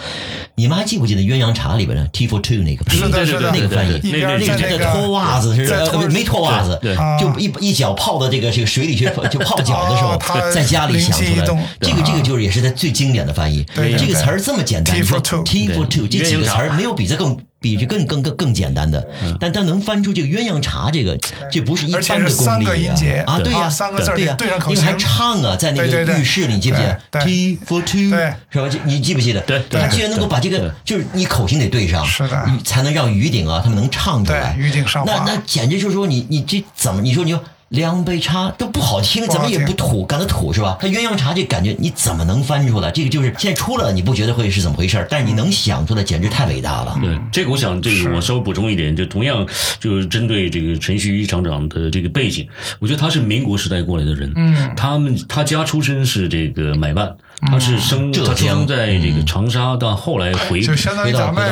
[0.57, 4.01] 你们还记不记得鸳鸯茶里边的 T for two 那个配音是的是的那个翻译，
[4.49, 5.67] 在那个脱袜子是
[6.09, 6.81] 没脱袜子
[7.21, 10.19] 就一一脚泡到这个这个水里去就泡脚的时候
[10.51, 11.45] 在家里想出来
[11.81, 17.37] 这个这个就是也是他最经典的翻译，这个词儿这么简单，T 你说 for T for two 这几个词儿没有比这更。
[17.61, 19.05] 比这更更更更简单的，
[19.41, 21.19] 但他能翻出这个鸳鸯茶，这个
[21.51, 22.95] 这不是一般的是三个功力啊！
[23.27, 23.41] 啊！
[23.41, 26.83] 对呀，啊三个字对呀，对上口因为还唱啊，在那个浴室里，你记不记
[27.25, 28.11] ？T for two，
[28.51, 28.83] 是吧？
[28.85, 29.41] 你记不记得？
[29.41, 34.55] 对对他居然能够把这个，就是你口型得对上，是的才能让于鼎啊他们能唱出来。
[34.55, 37.01] 对于鼎上话那那简直就是说你你这怎么？
[37.01, 40.79] 你说你说两杯茶都不好听，怎么也不土，感觉土是吧？
[40.81, 42.91] 他鸳鸯茶这感觉你怎么能翻出来？
[42.91, 45.07] 这个就是现在出了，你不觉得会是怎么回事？
[45.11, 46.99] 但是你能想出来，简直太伟大了。
[47.03, 49.47] 对，这个我想，这个我稍微补充一点，就同样
[49.79, 57.15] 就是针对这个陈旭一厂长的这个背景，我觉得他是民国时代过来的人，嗯，他们他家出身是这个买办。
[57.41, 61.45] 他是生，他出生在这个长沙，但后来回就相当于咱们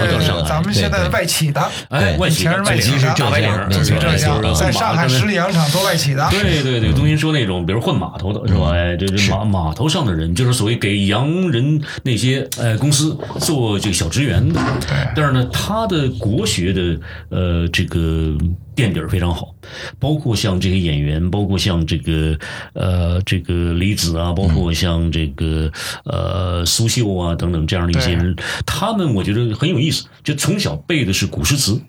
[0.44, 6.29] 咱们现在外企的，哎，外企是外企是大白领，就是浙江，在上海十里洋场做外企的。
[6.31, 8.72] 对对对，东新说那种，比如混码头的是吧？
[8.72, 14.61] 哎，这这码码头上的人，就是所谓给洋人那些哎公司做这个小职员的。
[15.14, 16.99] 但是呢，他的国学的
[17.31, 18.37] 呃这个。
[18.77, 19.55] 垫底儿非常好，
[19.99, 22.39] 包括像这些演员，包括像这个
[22.75, 25.73] 呃这个李子啊，包括像这个
[26.05, 28.37] 呃苏绣啊等等这样的一些人，
[28.67, 31.81] 他们我觉得很有意思，就从小背的是古诗词，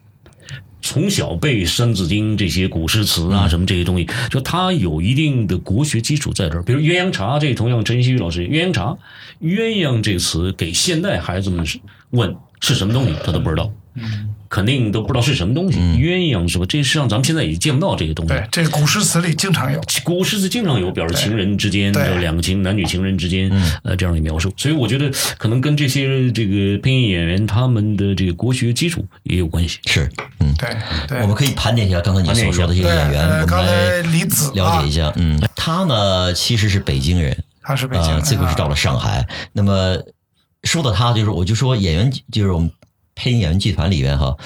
[0.82, 6.64] 从小背《三字经》这些古诗词啊什么这些东西，就他有一定的国学基础在这儿。
[6.64, 8.98] 比如鸳鸯茶，这同样陈希玉老师，鸳鸯茶，
[9.42, 11.66] 鸳鸯这个词给现代孩子们
[12.12, 13.70] 问是什么东西，他都不知道。
[14.48, 14.58] 嗯。
[14.58, 16.66] 肯定都不知道是什么东西，鸳鸯是吧？
[16.68, 18.30] 这实际上咱们现在也见不到这些东西。
[18.30, 23.52] 对，这古诗词里经常有，古诗词经常有表示情人之间的两个情男女情人之间
[23.84, 24.52] 呃这样的描述。
[24.58, 29.80] 所以我觉得可能跟这些这个配音演员他们的这个国学基础也有关系。
[29.86, 30.70] 是，嗯，对，
[31.08, 35.12] 对我们可以盘点一下刚才你所说的这些演员，我们来了解一下。
[35.18, 39.28] 嗯，他呢其实是北京人，他是北京人，这回是到了上海。
[39.52, 39.98] 那么
[40.64, 42.72] 说到他，就是我就说演员就是我们。
[43.18, 44.38] 配音演员剧团里边哈，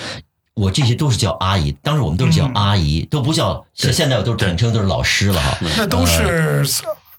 [0.56, 5.58] 我这些都是叫阿姨，当时我们都是叫阿姨，都不叫，现在我都是统称都是老师了哈。
[5.78, 6.64] 那都是。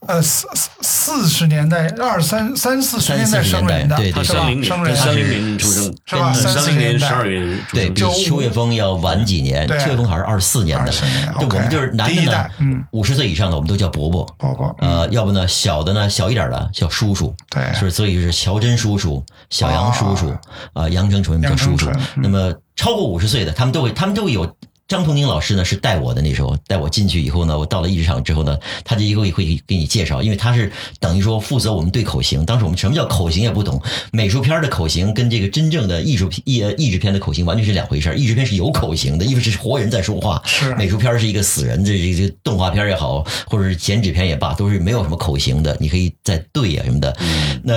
[0.09, 6.33] 呃，四四四十年代，二三三四十年代生人的，对对，三零年，三零年出生，是吧？
[6.33, 10.93] 三四年十二月，对，比邱岳峰要晚几年，邱岳峰好像是二四年的，
[11.39, 12.49] 就我们就是男的呢，
[12.91, 20.35] 五十岁以上的我们都叫伯伯，伯伯，呃，要不呢小的呢小一点的叫叔叔，对，是所以是乔真叔叔、小杨叔叔
[20.73, 24.53] 啊，杨成纯叫叔叔，那么超过五十岁的他们都会，他们都会有。
[24.89, 32.45] 张同宁老师呢是带我的，那时候带我进去以后呢，我到了艺术场之后呢，他就一个也会给你介绍，因为他是等于说负责我们对口型。
[32.45, 33.81] 当时我们什么叫口型也不懂，
[34.13, 38.15] 美术片的口型跟这个真正的艺术艺艺术片的口型完全是两回事。
[38.17, 47.17] 艺术片是有口型的，因为是活人在说话；是美术片是一个死人，这这这动画片也好，或者是剪纸片也罢，都是没有什么口型的，你可以再对呀什么的。
[47.63, 47.77] 那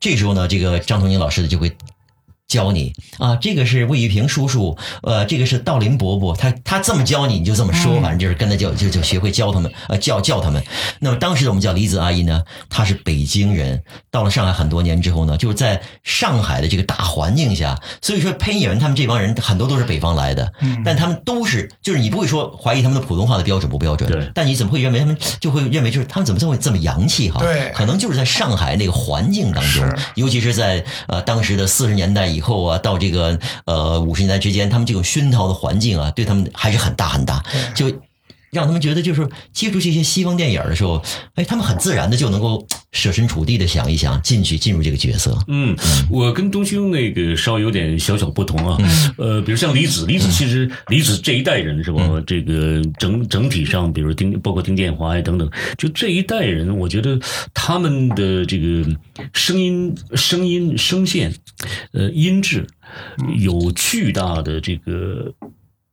[0.00, 1.70] 这时候呢，这个张同宁老师就会。
[2.48, 10.62] 教你啊，这个是魏玉平叔叔，呃，这个是道林伯伯，他他这么教你，你就这么说，反正就是跟他就，就就学会教他们，呃，教教他们。
[11.00, 13.82] 那么当时我们叫李子阿姨呢，她是北京人，
[14.12, 20.52] 到了上海很多年之后呢，就是在上海的这个大环境下，所以说配音演员他们这帮人很多都是北方来的，
[20.84, 27.40] 但他们都是，就是你不会说怀疑他们的普通话的标准不标准，但你怎么会认为他们就会认为就是他们怎么这么这么洋气哈？
[27.40, 32.35] 对，可能就是在上海那个环境当中，尤其是在呃当时的四十年代。
[32.36, 37.42] 以后啊，到这个呃五十年代之间，他们这种熏陶的环境啊，对他们还是很大很大，
[37.74, 37.90] 就
[38.56, 41.02] 让他们觉得就是接触这些西方电影的时候，
[41.34, 45.38] 哎，他们很自然的就能够 设身处地的想一想，进去进入这个角色。
[45.48, 45.76] 嗯，
[46.10, 48.78] 我跟东兄那个稍微有点小小不同啊。
[49.18, 52.02] 呃，比如像李子，李子其实李子这一代人是吧？
[52.26, 57.20] 这个整整体上，比如丁，包括丁建华呀等等，就这一代人，我觉得
[57.52, 58.84] 他们的这个
[59.34, 61.34] 声音、声音、声线。
[61.92, 62.66] 呃，音质
[63.38, 65.32] 有巨大的这个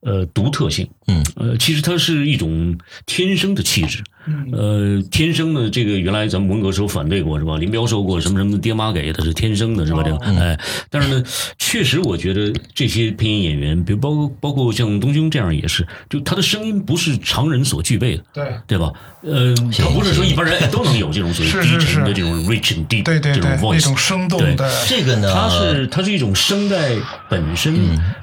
[0.03, 4.03] 呃独特性，嗯，呃，其实它是一种天生的气质。
[4.51, 7.57] 呃，天生的这个原来咱们文革时候反对过是吧？
[7.57, 10.01] 林彪说过什么什么爹妈给的是天生的是吧？
[10.03, 10.57] 这个哎，
[10.89, 11.23] 但是呢，
[11.57, 18.43] 确实我觉得这些配音演员，比如包括包括像东兄这样也是，就他的声音不是常人所具备的，对。
[18.65, 18.91] 对吧？
[19.21, 24.85] 呃，他不是说一般人都能有这种所谓低沉的这种 rich and deep 这种 voice，那种生动的。
[24.87, 26.95] 这个呢，它是它是一种声带
[27.29, 27.75] 本身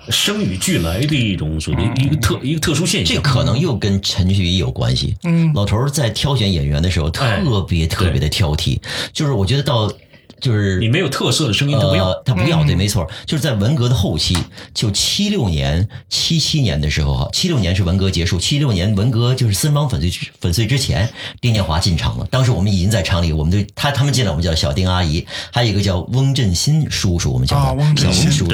[0.09, 3.17] 生与俱来的一种所谓一个特一个特殊现象。
[3.17, 5.90] 这可能又跟陈旭有关系，嗯，老头儿。
[5.91, 7.27] 在挑选演员的时候，特
[7.69, 8.81] 别特别的挑剔，
[9.13, 9.93] 就是我觉得到。
[10.41, 14.37] 就是你没有特色的声音，他不要，他不要，对，没错，就是在文革的后期，
[14.75, 21.09] 就七六年、七七年的时候哈，七六年是文革结束，七六年文革就是四人帮粉碎粉碎之前，
[21.41, 22.27] 丁建华进场了。
[22.31, 28.47] 当时我们已经在厂里，我们对他他们进来，我们叫小丁阿姨，还有一个叫翁振新叔叔，我们叫他小翁叔叔，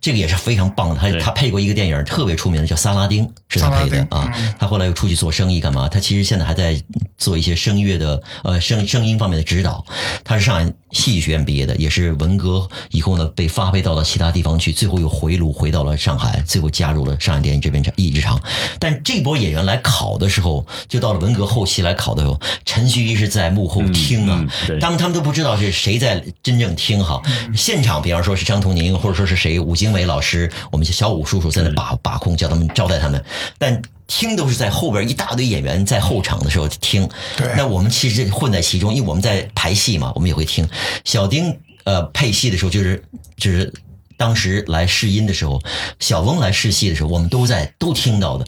[0.00, 1.00] 这个也是非常棒的。
[1.00, 4.32] 他他配过一个电影特别出名的，叫《萨拉丁》，是他配的啊。
[4.58, 5.88] 他后来又出去做生意干嘛？
[5.88, 6.80] 他其实现在还在
[7.16, 9.84] 做一些声乐的呃声声音方面的指导。
[10.22, 18.38] 他是上海戏剧学院毕业的，也是文革以后呢被发配到了其他地方去，最后又回炉回到了上海，最后加入了上海电影制片厂译制厂。
[18.78, 24.46] 但这波演员来考的时候，就到了文革后期来考的时候，陈旭一是在幕后听啊，
[24.80, 27.22] 当他们都不知道是谁在真正听哈。
[27.56, 33.24] 现场，比方说是张同宁，或者说是谁，武经纬老师，我们小武叔叔在那把把控，叫他们招待他们，
[33.58, 33.80] 但。
[34.06, 37.08] 听都是在后边一大堆演员在后场的时候听，
[37.56, 40.68] 那我们其实混在其中，因为我们在排戏嘛，我们也会听。
[41.04, 43.02] 小丁呃配戏的时候，就是
[43.36, 43.72] 就是
[44.16, 45.60] 当时来试音的时候，
[46.00, 48.46] 小翁来试戏的时候，我们都在都听到的。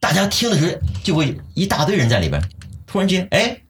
[0.00, 0.72] 大家听的时候
[1.02, 2.42] 就会一大堆人在里边，
[2.86, 3.60] 突然间哎。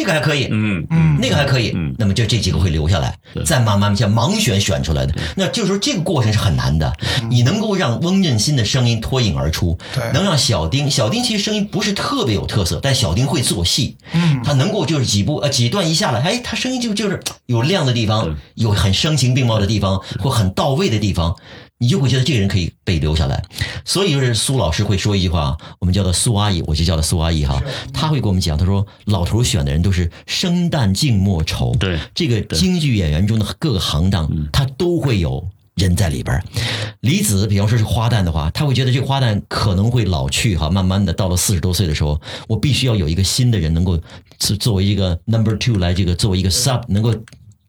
[0.00, 6.90] 这个还可以，嗯嗯，那个还可以，嗯，那么就这几个会留下来，再慢慢像盲选选出来的，那就是说这个过程是很难的。
[7.28, 21.36] 你能够让翁振新的声音脱颖而出，对，能让小丁，小丁其实声音不是特别有特色，但小丁会做戏，嗯，他能够就是几部呃几段一下来，哎，他声音就就是有亮的地方，有很声情并茂的地方，或很到位的地方。
[21.82, 23.42] 你就会觉得这个人可以被留下来，
[23.86, 27.58] 所以就是苏老师会说一句话，我们叫做苏阿姨，我就叫她苏阿姨哈。
[27.90, 35.42] 他会给我们讲，他说老头选的人都是生旦净末丑，对这个京剧演员中的各个行当，他都会有
[35.76, 36.44] 人在里边。
[37.00, 43.98] 李子，比方说是花旦的话，他会觉得这个花旦可能会老去哈，慢慢的到了四十多岁的时候，我必须要有一个新的人能够
[44.38, 47.14] 作作为一个 number two 来这个作为一个 sub 能够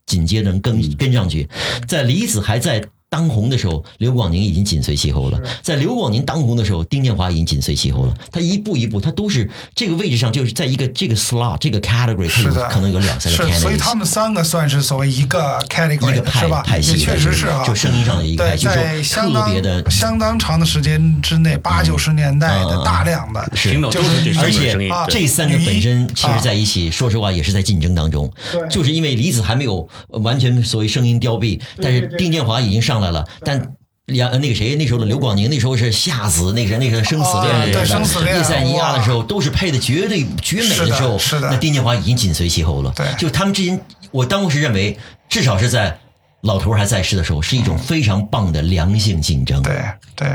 [0.06, 1.48] 紧接着跟跟上去，
[1.88, 2.84] 在李子还在。
[3.12, 5.38] 当红的时候，刘广宁已经紧随其后了。
[5.62, 8.14] 在刘广宁当红的时候，丁建华已经紧随其后了。
[8.32, 13.60] 他一步一步，他都是这个位置上，就是在一个这个 slot 这个 category，他有可能有两三个 category。
[13.60, 16.64] 所以他们三个算是所谓一个 category，一个派吧？
[16.66, 24.74] 派系，确实是啊，就声音上的一个派系，在相当特别的相当长的时间之内，八九十年代的大量的，是就是而且
[25.10, 28.32] 这三个本身其实在一起，说实话也是在竞争当中。
[28.70, 33.74] 就是因为李子还没有完全所谓声音凋敝，但是丁建华已经上来了，但。
[34.08, 42.92] 两那个谁那时候的刘广宁那时候是夏子那个那个生死恋对生死恋叶塞尼亚的时候都是配的绝对绝美的时候，是的，那丁建华已经紧随其后了。
[42.94, 43.80] 对，就他们之间，
[44.10, 44.98] 我当时认为
[45.30, 45.98] 至少是在。
[46.42, 49.62] 老头还在世的时候，是一种非常棒的良性竞争。
[49.62, 49.76] 对
[50.16, 50.28] 对，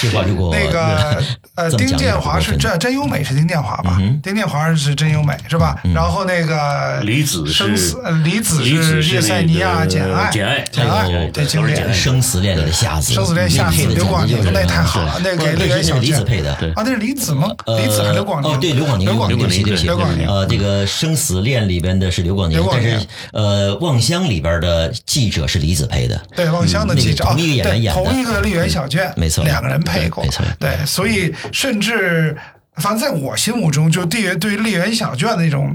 [0.00, 1.22] 这话如果那个
[1.54, 3.98] 呃，丁建华是真真优美是丁建华吧？
[4.22, 5.80] 丁建华是真优美是吧？
[5.94, 17.48] 然后那个李子生死李子是叶塞尼亚简爱简爱简爱对经典生死恋里的夏子生死恋夏子刘广宁那太好了，那给李元小李子配的啊，那是李子吗？
[17.66, 18.52] 李子还是刘广宁？
[18.52, 19.38] 哦，对，刘广宁，刘广宁，
[19.82, 20.26] 刘广宁。
[20.28, 23.00] 呃，这个生死恋里边的是刘广宁，但是
[23.32, 26.20] 呃，望乡里边的记者是李子配的。
[26.36, 32.36] 对望乡的记者，同一个演员演的，同一个丽园小卷，没错，两个人配过，没错，对，所以甚至，
[32.76, 35.74] 反正在我心目中，就对对丽园小卷的那种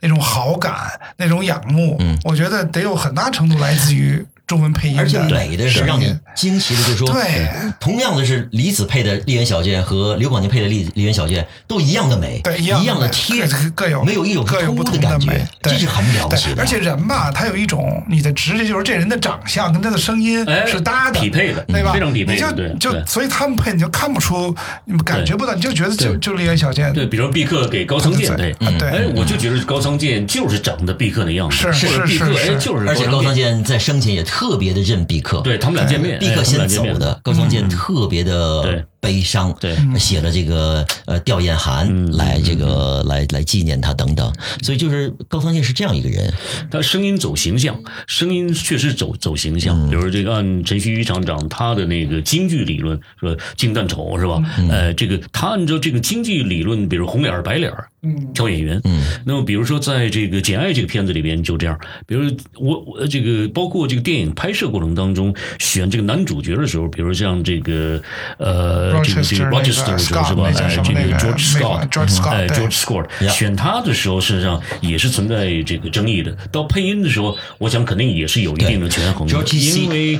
[0.00, 0.74] 那种好感，
[1.16, 4.24] 那种仰慕，嗯，我觉得得有很大程度来自于。
[4.46, 7.48] 中文配音，而且美的是让你惊奇的，就是说，对，
[7.80, 13.44] 同样的是李子配的《丽园小贱》和刘广宁配的《丽丽园小贱》都一样的美，对，一样的贴，
[13.74, 16.62] 各有没有一种各有不同的美，这是很了不起的。
[16.62, 21.92] 而且人吧，他有一种你的直觉，就是这人的长相跟他的声音是搭的，匹配的，对吧？
[21.92, 22.34] 非常匹配。
[22.34, 26.92] 你就就所以他们配你就看不出，你感觉不到，你就觉得就就丽园小贱。
[26.92, 35.20] 对，比如毕克给高仓健配，对，哎，我就觉得高仓健就是长得毕克的样子，是是是，哎，就是而且高仓健在生前也特别的认毕。
[35.20, 44.32] 克，对他们俩见面，毕克先走的，高仓健特别的悲伤，对，写了这个呃吊唁函来这个来来纪念他等等，
[44.62, 46.34] 所以就是高仓健是这样一个人，
[46.68, 54.42] 他声音走形象，声音确实走走形象，比如这个按陈旭厂长他的那个京剧理论说京旦丑是吧？
[54.68, 68.00] 呃，这个他按照这个京剧理论，比如红脸白脸嗯，挑演员，嗯，那么比如说在这个《简爱》这个片子里边就这样，比如我我这个包括这个电影拍摄过程当中选这个男主角的时候，比如像这个
[68.38, 70.32] 呃这个这个 Rochester 是吧？
[70.46, 70.52] 哎，
[70.84, 76.30] 这个 George Scott，哎 George Scott 选他的时候，事实上也是存在这个争议的。
[76.52, 80.18] 到配音的时候，我想肯定也是有一定的权衡的，因为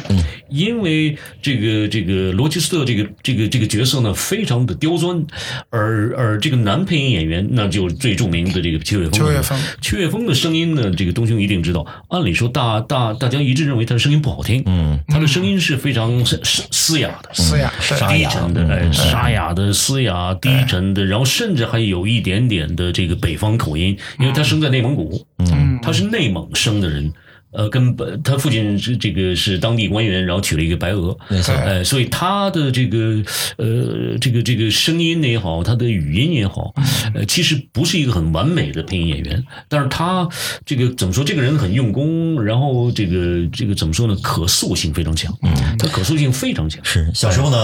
[0.48, 5.24] 因为这个这个罗切斯特这个这个这个角色呢非常的刁钻，
[5.70, 7.66] 而而这个男配音演员那。
[7.68, 11.84] 就最著名的这个邱岳峰，邱岳峰，邱岳峰的声音呢，这个东兄一定知道。
[12.08, 17.70] 按理说，大大大家一致认为他的声音不好听，嗯，他的声音是非常嘶嘶哑的，嘶哑、
[18.08, 27.12] 低沉的，哎，沙哑的、嘶哑、低沉的，然后甚至还有一点点的这个北方口音，因为他生在内蒙古，嗯，他是内蒙生的人。
[27.56, 33.22] 呃，跟本他父亲是这个是当地官员，然后娶了一个白俄，没错呃，所以他的这个
[33.56, 36.74] 呃这个这个声音也好，他的语音也好，
[37.14, 40.28] 呃，其实不是一个很完美的配音演员，但是他
[40.66, 47.56] 这个怎么说，这个人很用功，然后这个这个怎么说呢，可塑性非常强，嗯，他可塑性非常强，是小时候呢，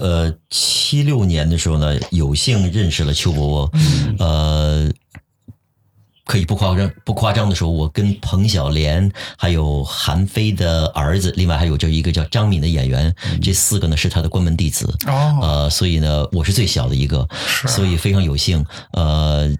[0.00, 3.78] 呃，七六年的时候呢，有幸认识了邱伯伯，
[4.18, 4.90] 呃。
[6.28, 14.84] 可以不夸张，不夸张的说，我跟彭小莲还有韩非的儿子，另外还有这一个叫张敏的演员，这四个呢是他的关门弟子。
[15.06, 19.50] 哦，呃，所以呢，我是最小的一个，是所以非常有幸，呃。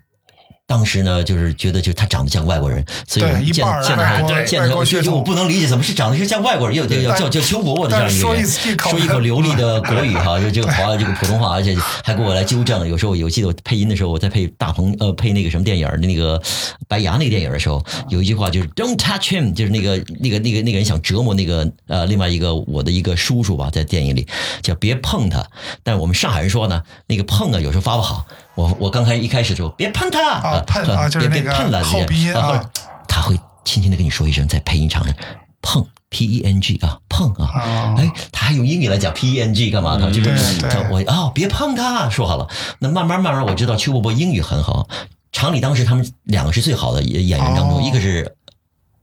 [0.68, 8.46] 当时呢，就是觉得就他长得像外国人，所以我见半见外国他见他，外国血统就就我不能理解怎么是长得是像外国人，又又要叫叫邱伯伯的这样一个人，
[8.78, 12.86] 说一口流利的国语哈， 就这个华这个普通话，而且还给我来纠正。
[12.86, 16.38] 有时候我记得我配音的时候，我在配大鹏呃配那个什么电影儿那个
[16.86, 24.26] 白牙那个电影儿的时候，有一句话就是 "Don't touch him"，就是那个那个那个那个人想折磨那个呃另外一个我的一个叔叔吧，在电影里
[24.60, 25.42] 叫别碰他。
[25.82, 28.26] 但是我们上海人说呢，那个碰啊有时候发不好。
[28.58, 30.20] 我我刚开一开始说别碰他！
[30.20, 32.60] 啊碰啊就是别别那个碰了，后鼻音啊
[33.06, 35.14] 他会轻轻的跟你说一声，在配音场上
[35.62, 37.94] 碰 P E N G 啊碰啊，啊。
[37.96, 39.96] 哎，他还用英语来讲 P E N G 干嘛？
[39.96, 40.10] 呢？
[40.10, 40.70] 就是对对。
[40.70, 42.48] 他我哦别碰他，说好了。
[42.80, 44.88] 那慢慢慢慢我知道邱伯伯英语很好，
[45.30, 47.80] 厂里当时他们两个是最好的演演员当中，哦。
[47.80, 48.34] 一个是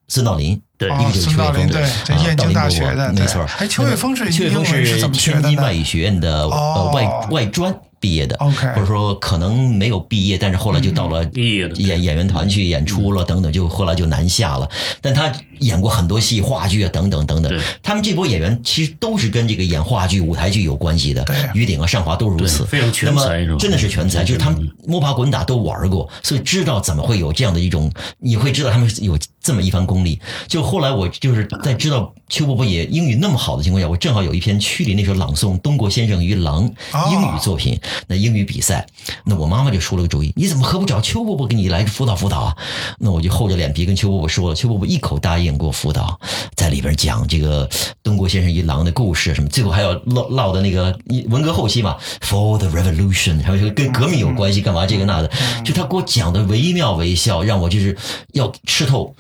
[0.10, 0.62] 孙道林。
[0.78, 0.89] 对。
[0.89, 1.89] 哦一个就是邱岳峰，对啊
[2.26, 2.97] 燕京大学的对。
[2.97, 3.45] 道临伯伯没错。
[3.58, 6.51] 哎邱岳峰是邱岳峰是天津外语学院的哦。
[6.51, 7.74] 呃外外专
[8.06, 14.70] 毕业的 OK 或者说可能没有毕业，但是后来就到了毕业的演演员团去演出了等等，就后来就南下了。
[15.01, 17.60] 但他演过很多戏，话剧啊等等等等。
[17.82, 30.20] 他们这波演员其实都是跟这个演话剧、舞台剧有关系的对，于鼎啊、尚华都如此，非常全那么才真的是全才，就是他们摸爬滚打都玩过，所以知道怎么会有这样的一种，你会知道他们有这么一番功力。
[30.48, 38.88] 就后来我就是在知道邱伯伯也英语那么好的情况下，我正好有一篇区里那时候朗诵东郭先生与狼哦英语作品，那英语比赛，
[39.24, 42.58] 那我妈妈就出了个主意，你怎么何不找邱伯伯给你来辅导辅导啊？
[42.98, 46.20] 那我就厚着脸皮跟邱伯伯说了，邱伯伯一口答应给我辅导，
[46.56, 47.70] 在里边讲这个
[48.02, 50.98] 东郭先生与狼的故事什么，最后还要唠唠的那个
[51.30, 55.30] 文革后期嘛，For the Revolution，还有说跟革命有关系，干嘛这个那的，
[55.64, 57.96] 就他给我讲的惟妙惟肖，让我就是
[58.34, 59.16] 要吃透。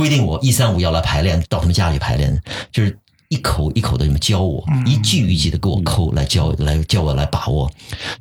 [0.00, 2.40] 规定我一三五要来排练，到他们家里排练，
[2.72, 2.98] 就是
[3.28, 7.70] 一口一口的这么教我，一句一句的给我抠，来教来教我来把握，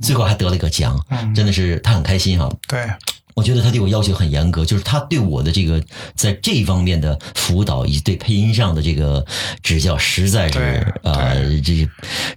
[0.01, 0.99] 最后还得了一个奖，
[1.34, 2.86] 真的是他很开心哈、对
[3.36, 5.82] 我觉得他对我要求很严格，就是他对我的这个
[6.15, 9.25] 在这方面的辅导以及对配音上的这个
[9.63, 11.88] 指教，实在是呃，这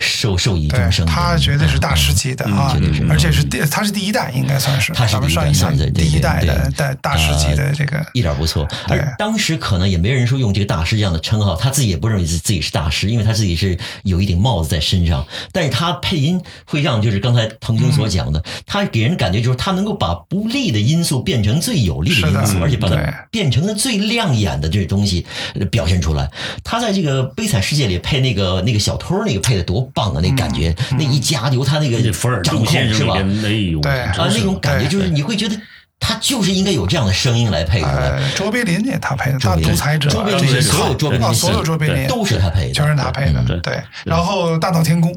[0.01, 1.05] 受受益终生。
[1.07, 8.69] 他绝对是大师级的啊绝对是，而且是第他是第一代，应该算是他是咱们第一代上第一代对的对大大师级的这个一点不错。
[8.89, 15.27] 而当时可能也没人说用这个大师这样的称号，他自己也不认为自自己是大师，因为他自己是有一顶帽子在身上。
[15.51, 22.97] 但是他配音会让，就是刚才腾兄所讲的，嗯他给人感觉就是他能够把不利的因素变成最有利的因素，而且把它
[23.31, 25.25] 变成了最亮眼的这东西
[25.55, 26.31] 呃表现出来。
[26.63, 30.21] 他在这个《悲惨世界》里配那个那个小偷那个配的多棒啊！
[30.23, 32.01] 那感觉，嗯那一家由他那个
[32.43, 33.15] 掌控是吧？
[33.17, 35.57] 啊，那种感觉就是你会觉得
[36.03, 38.11] 他就是应该有这样的声音来配出来。
[38.11, 43.81] 呃卓别林也他配的，大卓别林独裁者卓别林所有卓别林卓别林都是他配的，全是他配的嗯，对对。
[44.05, 45.15] 然后大闹天宫，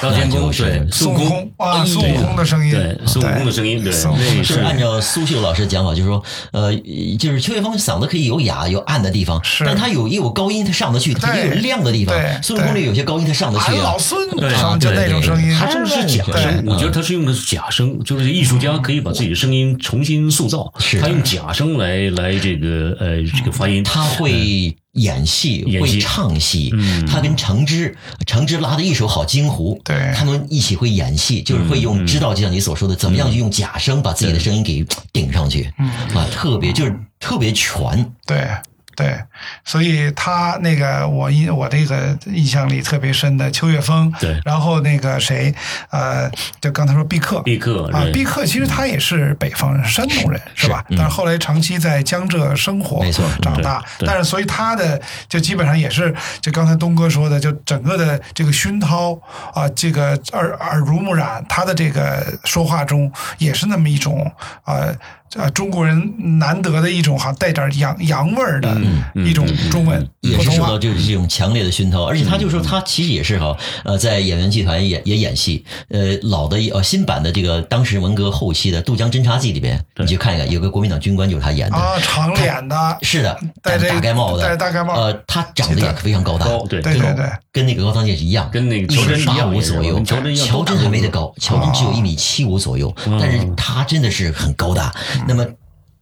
[0.00, 6.22] 大闹天宫是对孙悟悟空啊，哎孙悟空的声音，对孙悟空的声音对那是按照苏秀老师讲法，就是说，
[6.52, 6.74] 呃，
[7.18, 9.64] 就是邱岳峰嗓子可以有哑有暗的地方，是。
[9.64, 12.16] 但他有也有高音，他上得去，他也有亮的地方。
[12.42, 13.82] 孙悟空里有些高音他上得去啊。
[13.82, 13.98] 老。
[13.98, 14.54] 孙，对。
[14.54, 21.00] 上就那种声音，他这个是假声，我觉得他是用的是假声，就是艺术家可以把自己的声音重新塑造，是。
[21.00, 26.70] 他用假声来来这个呃这个发音，他会演戏，会唱戏。
[26.72, 27.06] 嗯。
[27.06, 27.96] 他跟程之，
[28.26, 30.12] 程之拉的一手好京胡，对。
[30.14, 35.72] 他们一起会演戏，就是会用知道，就像你所说的，怎么样去用假声把自己的声音给顶上去，
[36.14, 38.12] 啊，特别就是特别全。
[38.26, 38.48] 对
[38.96, 39.18] 对，
[39.64, 45.54] 所以他那个我印我这个印象里特别深的邱岳峰，对然后那个谁，
[45.90, 46.30] 呃，
[46.60, 50.84] 就刚才说毕克，毕克啊，毕克其实他也是北方人，山东人是吧？
[50.90, 53.82] 但是后来长期在江浙生活，没错长大。
[54.00, 59.12] 但是所以他的就基本上也是，就刚才东哥说的，就整个的这个熏陶
[59.52, 64.30] 啊，这个耳耳濡目染，他的这个说话中也是那么一种
[64.64, 64.94] 呃
[65.36, 68.76] 呃中国人难得的一种哈带点洋洋味儿的
[69.14, 70.78] 一种中文也是受到普通话。
[70.78, 94.94] 就是这种强烈的熏陶，而且他就说他其实也是哈，呃，在演员集团也也演戏，呃，老的呃新版的这个当时文革后期的《渡江侦察记》里边，你去看一看，有个国民党军官就是他演的，啊，长脸的，是的，戴大盖帽的，戴大盖帽呃，他长得也非常高大，高对对对对，跟那个高仓健是一样，跟那个乔真一八样五左右，乔真一乔真还没得高，乔真只有一米七五左右，但是他真的是很高大。
[95.26, 95.46] 那么，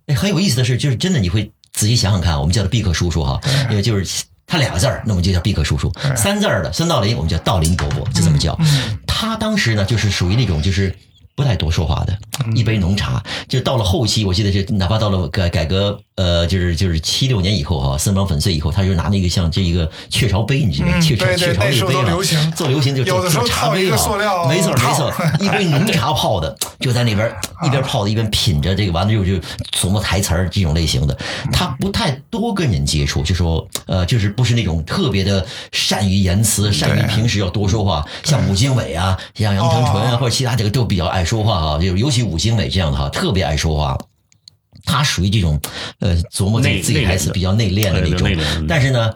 [0.06, 4.24] 哎，很有意思的是，就是真的你会仔细想想看，我们叫他毕克叔叔哈，因为就是。
[4.44, 8.58] 他俩个字儿，那我们就叫毕克叔叔；三字儿的孙道临，我们叫道林伯伯，就这么叫。
[9.06, 10.94] 他当时呢，就是属于那种就是
[11.34, 12.16] 不太多说话的，
[12.54, 13.22] 一杯浓茶。
[13.48, 20.94] 就到了后期，我记得是哪怕到了改改革，呃，就是就是七六年以后哈，四方粉碎以后，他就拿那个像这一个雀巢杯，你知道吗？
[20.96, 22.52] 嗯雀巢雀巢那时候那个杯啊都流行。
[22.52, 23.90] 做流行就有的时候做茶杯啊。
[23.92, 27.30] 个塑料没错没错， 一杯浓茶泡的，就在那边
[27.64, 29.32] 一边泡的一边品着这个，完了之后就
[29.72, 31.16] 琢磨台词儿这种类型的。
[31.52, 43.98] 他不太多跟人接触，就说呃，就是不是那种特别的善于言辞，善于平时要多说话，像武经伟啊，像杨长纯啊，哦或者其他这个都比较爱说话啊，就尤其武兴伟这样的哈，特别爱说话。
[44.84, 45.60] 他属于这种，
[46.00, 48.28] 呃，琢磨自己自己台词比较内敛的那种
[48.66, 49.12] 但是呢，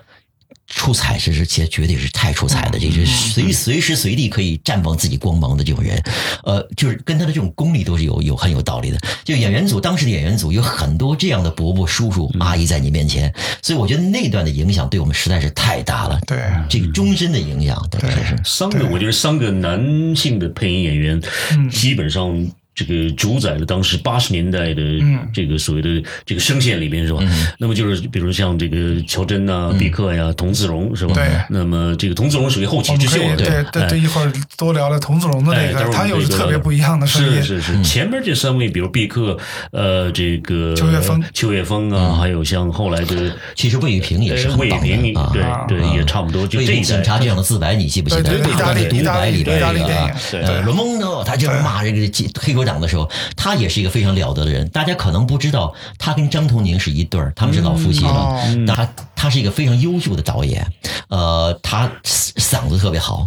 [0.66, 6.02] 出彩是是绝绝对是太出彩的，这是随随时随地可以绽放自己光芒的这种人，
[6.44, 8.98] 呃，就是跟他的这种功力都是有有很有道理的。
[9.24, 13.32] 就演员组当时的演员组有很多这样的伯伯、叔叔、阿姨在你面前，
[13.62, 16.38] 所以我觉得那段的影响对我们实在是太大了，对，
[16.68, 18.36] 这个终身的影响，等于说是。
[18.44, 21.22] 三个，我觉得三个男性的配音演员，
[21.52, 21.70] 嗯。
[21.70, 22.34] 基本上
[22.76, 25.18] 这个主宰了当时八十年代的嗯。
[25.32, 27.20] 这个所谓的这个声线里面是吧？
[27.58, 31.14] 那么就是比如像这个乔真呐、毕克呀、童自荣是吧？
[31.14, 31.26] 对。
[31.50, 33.88] 那么这个童自荣属于后起之秀了，对对哎。
[33.88, 37.42] 对，一会儿多聊聊童自荣的哎这个，他有待会儿我们可以特别不一样的声音。
[37.42, 39.36] 是是是，前面这三位，比如毕克，
[39.72, 41.22] 呃，这个秋月峰。
[41.32, 46.72] 秋月峰啊，还有像后来的其实魏雨平也是很魏棒平，的啊，对对，也差不多，就这一代。
[46.74, 48.22] 平警察这样的自白，你记不记得？
[48.22, 49.94] 对对意大利独白里那个
[50.46, 52.00] 啊罗蒙诺，他就是骂这个
[52.40, 54.68] 黑手党的时候，他也是一个非常了得的人。
[54.68, 58.36] 大家可能不知道，他跟张同宁是一对儿，他们是老夫妻了
[58.66, 60.66] 他他是一个非常优秀的导演，
[61.08, 63.24] 呃，他嗓子特别好，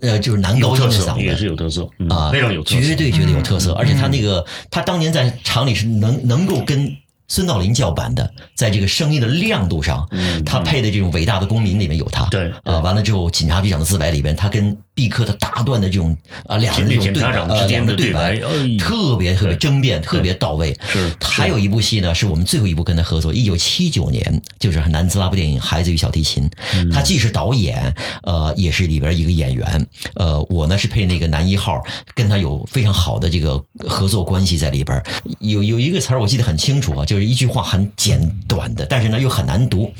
[0.00, 3.72] 呃，就是男高音嗓子，也是有特色，嗯啊，非常有特色，绝对绝对有特色。
[3.72, 6.96] 而且他那个，他当年在厂里是能能够跟
[7.26, 10.08] 孙道临叫板的，在这个声音的亮度上，
[10.44, 12.24] 他配的这种伟大的公民里面有他。
[12.24, 12.52] 嗯对。
[12.64, 16.16] 啊，完了之后，警察局长的自白里边，他跟毕克的大段的这种
[16.46, 20.76] 啊两人的这种对呃两人对对白哎特别特别争辩，特别到位。
[20.88, 27.92] 是还有一部戏呢，是我们最后一部跟他合作，一九七九年，就是南斯拉夫电影《孩子与小提琴》，嗯他既是导演，
[28.22, 29.86] 呃，也是里边一个演员。
[30.14, 31.82] 呃，我呢是配那个男一号，
[32.14, 35.02] 跟他有非常好的这个合作关系在里边。
[35.40, 39.92] 有有一个词儿我记得很清楚啊，就是一句话很简短的，但是呢又很难读。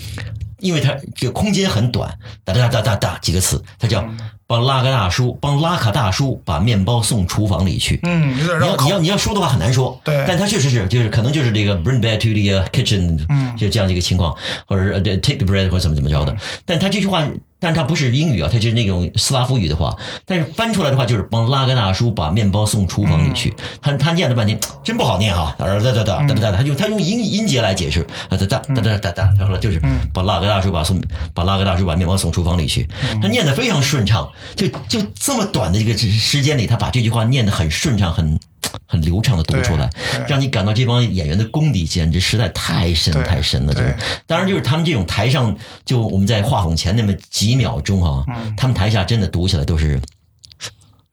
[0.65, 2.11] 因为它这个空间很短，
[2.43, 4.03] 哒哒哒哒哒几个词，它叫
[4.47, 8.01] 帮拉个大叔，帮拉卡大叔把面包送厨房里去。
[8.03, 8.89] 嗯，有点绕你要你。
[8.89, 14.35] 要你要说的话很难说，对但它确实是就是可能就是这个 bring back to the uh, kitchen，嗯就这样的一个情况，
[14.67, 16.35] 或者呃 take the bread 或者怎么怎么着的。
[16.65, 17.23] 但他这句话，
[17.59, 19.97] 但是它不是英语啊，它就是那种斯拉夫语的话，
[20.27, 23.51] 但是翻出来的话就是帮拉格纳叔把面包送厨房里去。
[23.59, 29.81] 嗯他他念了半天，真不好念哈，哒哒哒哒哒哒哒，他就他用音音节来解释，啊哒哒哒哒哒哒，他说就是
[30.13, 31.01] 把拉格纳叔把送
[31.35, 32.89] 把拉格纳叔把面包送厨房里去，
[33.21, 38.39] 他念的非常顺畅，就就这么短的一个时间里，他把这句话念的很顺畅，很。
[38.87, 39.91] 很流畅的读出来
[40.29, 43.75] 让你感到这帮演员的功底简直实在太深太深了。
[43.75, 43.97] 就是，
[44.27, 50.01] 当然就是他们这种台上，就我们在话筒前那么几秒钟啊，嗯他们台下真的读起来都是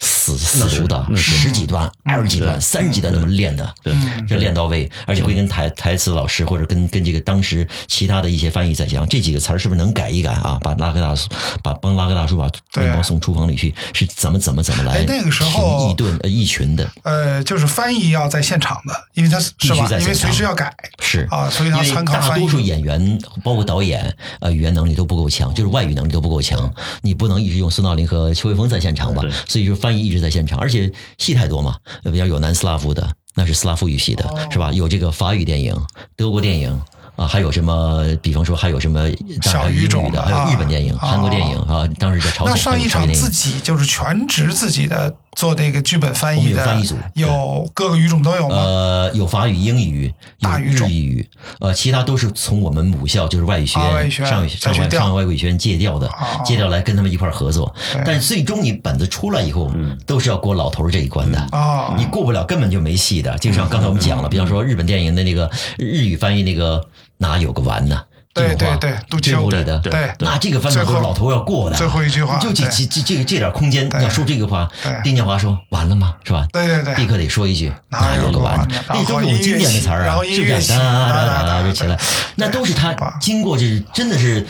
[0.02, 3.94] 死死读的，十几段、二十几段、三十几段那么练的，对
[4.28, 10.60] 这练到位，而且会跟台台词老师或者跟跟这个当时其他的一些翻译在讲，这几个词儿是不是能改一改啊？
[10.62, 11.28] 把拉格大叔，
[11.64, 19.78] 把帮拉格大叔把面包送厨房里去，是怎么怎么怎么来哎那个时候评议顿呃议群的，呃，就是翻译要在现场的，因为他是必须吧？
[19.78, 22.52] 因为在现场随时要改是啊，所以他参考大多。
[22.52, 26.70] 数演员，包括导演，呃，语言能力都不够强，就是外语能力都不够强。
[27.02, 29.24] 你不能一直用孙道林和邱卫峰在现场吧？
[29.48, 34.72] 所以就翻译一直在现场，而且戏太多嘛，呃比较有南斯拉夫的，那是斯拉夫语系的，哦是吧？
[34.72, 35.76] 有这个法语电影、
[36.16, 36.82] 德国电影。
[37.18, 38.04] 啊，还有什么？
[38.22, 39.08] 比方说，还有什么
[39.44, 41.86] 小语种的，还有啊日本电影、啊韩国电影啊。
[42.00, 48.56] 当时在朝鲜自己就是全职自己的做这个剧本翻译的，有翻译组有各个语种都有吗？
[48.56, 51.30] 呃，有法语、英语、有日大语种语，
[51.60, 57.74] 呃，其他都是从我们母校就是外语学院、上上外上外外语学院借调的啊，借调来跟他们一块儿合作。
[58.06, 59.72] 但是最终你本子出来以后，
[60.06, 61.40] 都是要过老头儿这一关的。
[61.52, 63.38] 啊你过不了，根本就没戏的。
[63.38, 66.86] 就像刚才我们讲了，比方说日本电影的那个日语翻译那个
[67.18, 68.04] 哪有个完呢？
[68.34, 71.76] 对这种话对对杜这秋部里的，对那这个翻转都是老头要过的。
[71.76, 74.70] 最后一句话就这对这这这个这点空间对要说这个话，
[75.04, 76.16] 丁建华说完了吗？
[76.24, 76.48] 是吧？
[76.54, 80.68] 对对对立刻得说一句哪哪有个完那都是我们经典的词儿啊是不是？
[80.70, 80.78] 哒
[81.12, 82.00] 哒哒就起来，
[82.36, 84.46] 那都是他经过这真的是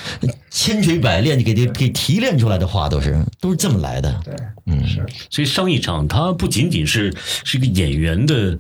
[0.54, 4.22] 千锤百炼给给给提炼出来的话，都是都是这么来的。
[4.26, 4.36] 对，
[4.66, 4.84] 嗯，
[5.30, 7.12] 所以上一场它不仅仅是
[7.46, 8.60] 是一个演员的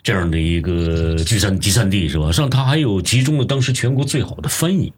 [0.00, 2.30] 这样的一个聚散集散地是吧？
[2.30, 4.92] 上它还有集中了当时全国最好的翻译，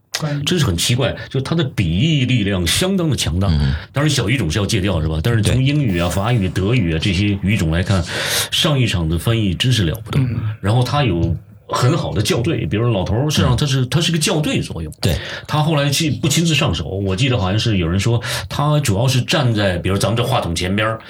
[0.45, 3.49] 真是很奇怪，就它的笔译力量相当的强大。
[3.91, 5.19] 当然小语种是要戒掉是吧？
[5.23, 8.05] 但是从英语啊、法语、德语啊这些语种来看，
[8.53, 10.21] 上一场的翻译真是了不得。
[10.61, 11.35] 然后他有。
[11.69, 14.93] 很好的校对，比如老头儿，实际上他是他是个校对作用。
[15.01, 21.01] 对，他后来去不亲自上手，我记得好像是有人说他主要是站在比如咱们这话筒前边儿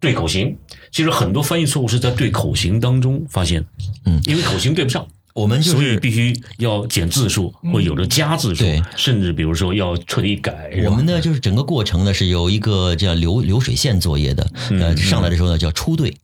[0.00, 0.56] 对口型。
[0.90, 3.64] 其实很多翻译错误是在对口型当中发现，
[4.04, 10.70] 嗯，因为口型对不上，我们就是所以必须要减字数，或有的加字数对，甚至比如说要彻底改。
[10.84, 14.46] 我们呢，就是整个过程呢是有一个叫流流水线作业的，
[14.78, 16.14] 呃，上来的时候呢叫初对。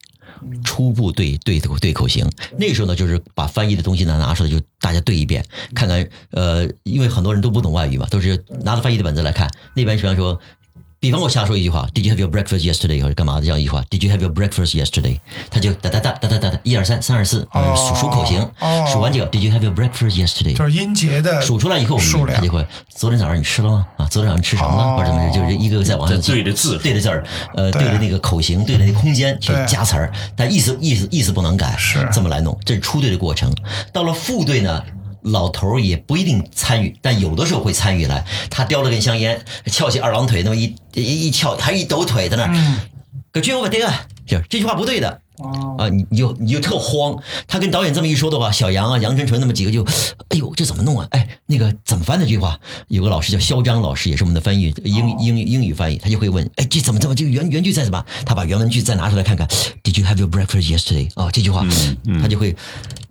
[0.63, 9.49] 初步对对口对口型，那个时候呢，就是把翻译的东西呢拿出来，就大家对一遍，看看呃，因为很多人都不懂外语嘛，都是拿着翻译的本子来看。
[9.75, 10.39] 那边学生说，
[11.01, 13.01] 比方我瞎说一句话，Did you have your breakfast yesterday？
[13.01, 15.17] 或者干嘛的这样一句话，Did you have your breakfast yesterday？
[15.49, 20.57] 他就哒哒哒哒哒哒哒，一二三，三二四，呃数数口型哦，数完这个，Did you have your breakfast yesterday？
[20.57, 23.87] 就是音节的数出来以后，数量他就会昨天早上你吃了吗？
[23.95, 24.83] 啊，昨天早上吃什么了？
[24.83, 27.23] 哦或者什么，就是一个个再往上在对着字对着字儿，
[27.55, 32.59] 呃，对对着那个口型，对着那个空间去加词儿，但意思意思意思不能改，是这么来弄。
[32.65, 33.49] 这是出对的过程。
[33.93, 34.83] 到了副对呢，
[35.21, 38.25] 老头儿也不一定参与，但有的时候会参与来。
[38.49, 42.51] 他叼了根香烟，翘起二郎腿，那么一一一翘，还一抖腿在那儿。
[42.53, 42.77] 嗯
[43.31, 43.87] 可君我这个，
[44.25, 45.21] 就是这句话不对的。
[45.37, 47.15] 哦啊，你你就你就特慌。
[47.47, 49.83] 他跟导演这么一说的话，小杨啊、杨真纯那么几个就，
[50.29, 51.07] 哎呦，这怎么弄啊？
[51.11, 52.59] 哎，那个怎么翻那句话？
[52.87, 58.03] 有个老师叫肖张老师，也是我们的翻译英英英语翻译，他就会问，哎，这怎么怎么这个原原句在什么？
[58.25, 59.47] 他把原文句再拿出来看看
[59.83, 61.07] ，Did you have your breakfast yesterday？
[61.13, 61.63] 啊，这句话，
[62.19, 62.55] 他就会。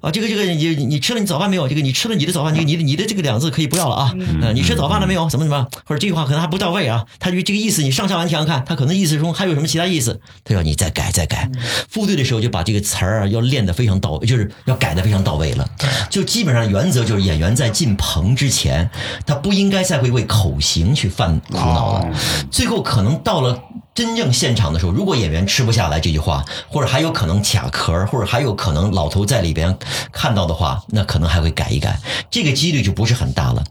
[0.00, 1.66] 啊，这个这个你你吃了你早饭没有？
[1.66, 4.14] 这个你吃了你的早饭，你你的你的这个两字可以不要了啊。
[4.40, 5.28] 呃你吃早饭了没有？
[5.28, 5.66] 怎么怎么？
[5.84, 7.04] 或者这句话可能还不到位啊。
[7.18, 10.20] 他就这个意思，你上下完想想看，他可能意思中还有什么其他意思？
[10.44, 11.50] 他说你再改再改。
[11.88, 15.68] 副对的时候就把这个词儿啊要练得非常到，就是要改得非常到位了。
[16.08, 18.88] 就基本上原则就是演员在进棚之前，
[19.26, 22.08] 他不应该再会为口型去犯苦恼了。
[22.52, 23.60] 最后可能到了。
[23.98, 29.76] 真正现场的时候，如果演员吃不下来这句话，或者还有可能卡壳儿，或者还有可能老头在里边
[30.12, 31.98] 看到的话，那可能还会改一改，
[32.30, 33.64] 这个几率就不是很大了。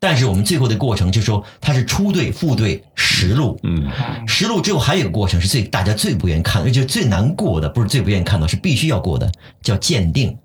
[0.00, 3.56] 但是我们最后的过程就是说，它是出队、副队、实录。
[3.62, 3.88] 嗯，
[4.26, 9.30] 实录之后还有一个过程是最大家最不愿意看的，就是最难过的，不是最不愿意看到，是必须要过的，
[9.62, 10.36] 叫鉴定。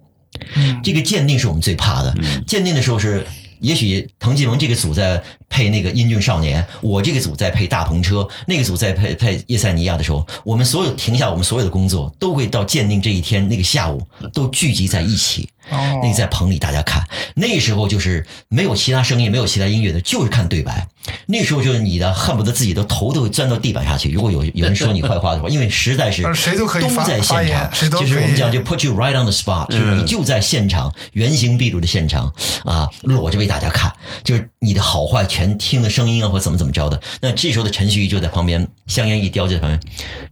[0.54, 2.14] 嗯这个鉴定是我们最怕的。
[2.46, 3.26] 鉴定的时候是，
[3.62, 5.24] 也许滕继萌这个组在
[5.54, 14.02] 配那个英俊少年，我这个组在配大篷车，那个组在配配叶塞尼亚的时候，我们所有停下我们所有的工作，都会到鉴定这一天那个下午
[14.34, 15.48] 都聚集在一起。
[15.70, 17.02] 哦那个在棚里大家看，
[17.36, 20.86] 那时候就是没有其他声音，没有其他音乐的，就是看对白。
[21.26, 24.12] 那时候就是你的恨不得自己的头都会钻到地板下去。
[24.12, 32.34] 如果有有人说你坏话的话，因为实在是 呃谁都可以都在现场，就是我们讲就 put you right on the spot，就是你就在现场，原形毕露的现场
[32.66, 33.90] 啊，裸着为大家看，
[34.26, 37.02] 就是你的好坏全听的声音啊，或怎么怎么着的。
[37.22, 39.80] 那这时候的陈旭就在旁边，香烟一叼就在旁边，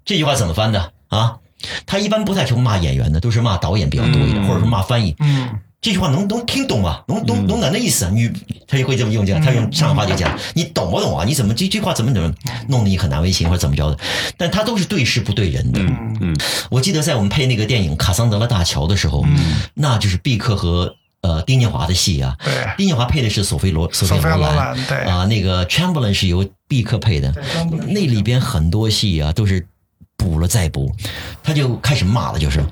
[0.05, 1.37] 这句话怎么翻的啊？
[1.85, 5.15] 他一般不太说骂演员的，都是骂导演比较多一点，或者说骂翻译。
[5.19, 5.49] 嗯
[5.81, 7.01] 这句话能能听懂吗？
[7.07, 8.11] 能懂懂哪的意思啊？
[8.13, 8.31] 你
[8.67, 11.25] 他就会这么用这样，他用上海话就讲，你懂不懂啊？
[11.25, 12.31] 你怎么这句话怎么怎么
[12.67, 13.97] 弄得你很难为情或者怎么着的？
[14.37, 15.79] 但他都是对事不对人的。
[15.81, 16.35] 嗯嗯，
[16.69, 19.25] 我记得在我们配那个电影《卡桑德拉大桥》的时候，
[19.73, 22.35] 那就是毕克和呃丁建华的戏啊。
[22.43, 22.53] 对。
[22.77, 24.55] 丁建华配的是索菲罗索菲罗兰。
[24.55, 24.97] 兰对。
[24.99, 27.33] 啊，那个 Chamberlain 是由毕克配的。
[27.87, 29.65] 那里边很多戏啊都是
[30.17, 30.93] 补了再补，
[31.43, 32.63] 他就开始骂了，就是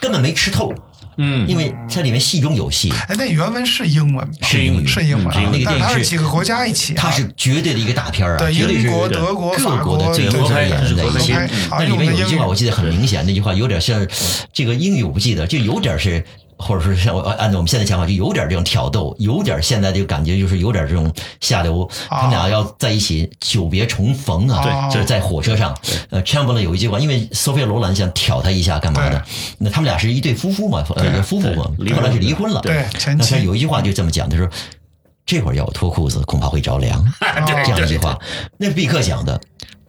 [0.00, 0.72] 根本没吃透。
[1.16, 1.48] 嗯。
[1.48, 4.28] 因为它里面戏中有戏，哎，那原文是英文？
[4.42, 11.32] 是英语是英文那个但电影是几个国家一起啊，它是绝对的一个大片儿啊，对绝对是英国、德国、法各国的最优秀的演员在一起。
[11.70, 14.06] 那里面有一句话我记得很明显，那句话有点像
[14.52, 16.24] 这个英语我不记得，就有点是
[16.58, 21.88] 或者说像我按照我们现在想法，就有点这种挑逗，有点现在这个感觉就是有点这种下流。
[22.08, 25.76] 他们俩要在一起久别重逢啊，对就是在火车上。
[26.10, 29.22] 呃，Chamberlain 有一句话，因为索菲亚罗兰想挑他一下干嘛的？
[29.58, 32.60] 那他们俩是一对夫妇嘛，呃，夫妇嘛，后来是离婚了。
[32.60, 34.48] 对，前那他妻有一句话就这么讲，他说
[35.24, 37.04] ：“这会儿要我脱裤子，恐怕会着凉。
[37.46, 38.18] ”这样一句话，
[38.56, 39.40] 那是毕克讲的。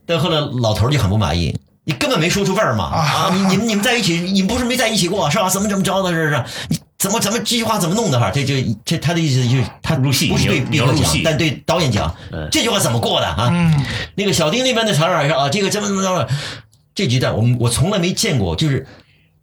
[0.06, 1.56] 但后来老头就很不满意，
[1.90, 2.84] 你根本没说出味儿嘛！
[2.84, 5.50] 啊，你你们你们在一起，你们不是没在一起过是吧？
[5.50, 6.44] 怎么怎么着的，是是？
[6.70, 8.30] 你怎么怎么这句话怎么弄的哈？
[8.30, 8.54] 这就
[8.86, 13.50] 这他的意思就是他入戏不是对你毕克讲但对导演讲嗯，这句话怎么过的啊？
[13.52, 13.84] 嗯
[14.14, 16.30] 那个小丁那边的场上说啊，这个怎么怎么着的？
[16.94, 18.86] 这局段我们我从来没见过，就是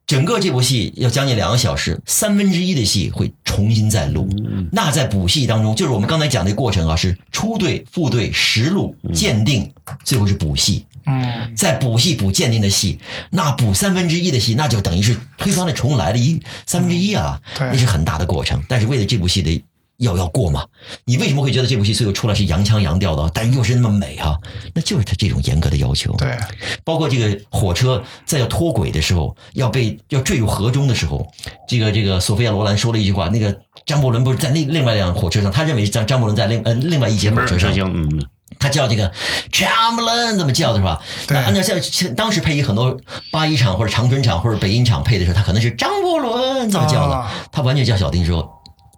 [0.06, 4.28] 整个这部戏要将近两个小时，三分之一的戏会重新再录。
[4.70, 9.68] 那在补戏当中，就是我们刚才讲的过程啊，是初对、副对、实录、鉴定，
[10.04, 10.86] 最后是补戏。
[11.06, 12.98] 嗯再补戏补鉴定的戏，
[13.30, 18.62] 那补三分之一的戏，那就等于是推翻了重来的一三分之一啊，对那是很大的过程。
[18.68, 19.64] 但是为了这部戏的
[19.98, 20.66] 要要过嘛，
[21.06, 24.36] 你为什么会觉得这部戏最后出来是洋腔洋调的，但又是那么美啊？
[24.74, 26.12] 那就是他这种严格的要求。
[26.16, 26.36] 对，
[26.84, 31.26] 包括这个火车在要脱轨的时候，要被要坠入河中的时候，
[31.66, 38.26] 这个这个索菲亚罗兰说了一句话，那个张伯伦不是在另另外一辆火车上，他认为张张伯伦在另呃另外一节前火车上，嗯，
[38.58, 39.12] 他叫这个
[39.52, 41.00] Chamberlain 怎么叫的是吧？
[41.26, 41.36] 对。
[41.36, 42.96] 那按照像当时配音很多
[43.30, 47.30] 八一厂或者长春厂或者北音厂配的时候，他可能是张伯伦这么叫的，啊。
[47.52, 48.55] 他完全叫小丁说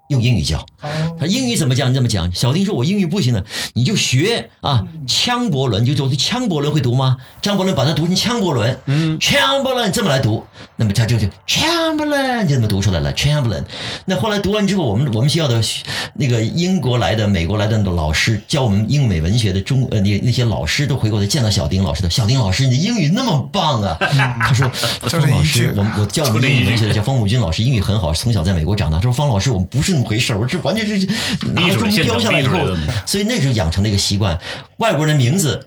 [0.09, 0.59] 用英语叫。
[0.81, 1.91] 哦他英语怎么讲？
[1.91, 2.33] 你这么讲。
[2.33, 7.17] 小丁说：“我英语不行的，你就学啊，枪伯伦，就说枪伯伦会读吗？
[7.43, 10.45] 张伯伦把它读成枪伯伦，嗯，Chamberlain 这么来读，
[10.77, 13.65] 那么他就就 Chamberlain 就这么读出来了，Chamberlain。
[14.05, 15.61] 那后来读完之后，我们我们学校的
[16.15, 23.97] 那个英国来的、美国来的老师教我们英美文学的中呃那那些老师都回过来见到小丁老师的，小丁老师你的英语那么棒啊！
[23.99, 24.69] 他说，
[25.01, 28.99] 方老师，我们我教我们英语文学的叫方武军老师，英语很好，从小在美国长大。
[28.99, 31.07] 他说方老师，我们不是那么回事儿，我这完全是
[31.53, 32.59] 拿了中标下来以后
[33.05, 34.39] 所以那时候养成了一个习惯，
[34.79, 35.67] 外国人的名字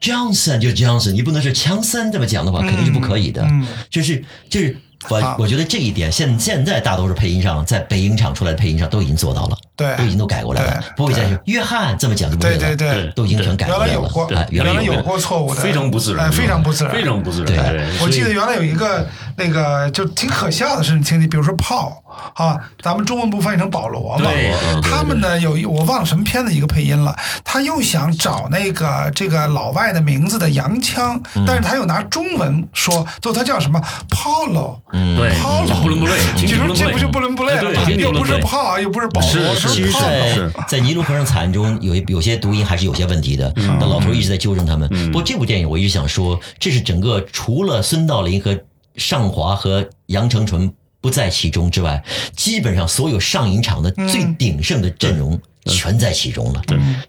[0.00, 3.42] Johnson 就 Johnson，你不能是强森这么讲的话，肯定是不可以的。
[3.42, 4.76] 嗯就是就是
[5.08, 9.96] 我我觉得这一点现现在大多数配音上，在北影厂出来的配音上都已经做到了，对。
[9.96, 12.90] 都已经都改过来了对，不会再是约翰这么讲就不会了，对对。
[12.90, 14.26] 对，都已经全改原过来了来有过，。
[14.34, 17.72] 哎，原来有过错误的，非常不自然，哎非常不自然，非常不自然。
[17.72, 17.82] 对。
[18.02, 19.06] 我记得原来有一个
[19.36, 22.02] 那个就挺可笑的事情，听你比如说炮
[22.34, 24.24] 啊，咱们中文不翻译成保罗嘛。
[24.24, 31.44] 对对，他们呢有一我忘了什么片子一个配音了，他又想找那个这个老外的名字的洋腔，嗯。
[31.46, 37.82] 但是他又拿中文说，就他叫什么？Paulo，嗯对，Paulo，不伦不类， 你说这不就不伦不类了吗？
[37.90, 44.88] 又不是不炮，又不是保罗，是是其实炮在，在尼罗河上惨案中有一有些读音还是有些问题的，那老头一直在纠正他们。
[45.06, 48.58] 不过这部电影我一直想说，这是整个除了孙道临和
[48.96, 52.02] 尚华和杨承纯不在其中之外，
[52.36, 55.40] 基本上所有上影厂的最鼎盛的阵容。
[55.66, 56.62] 全在其中了，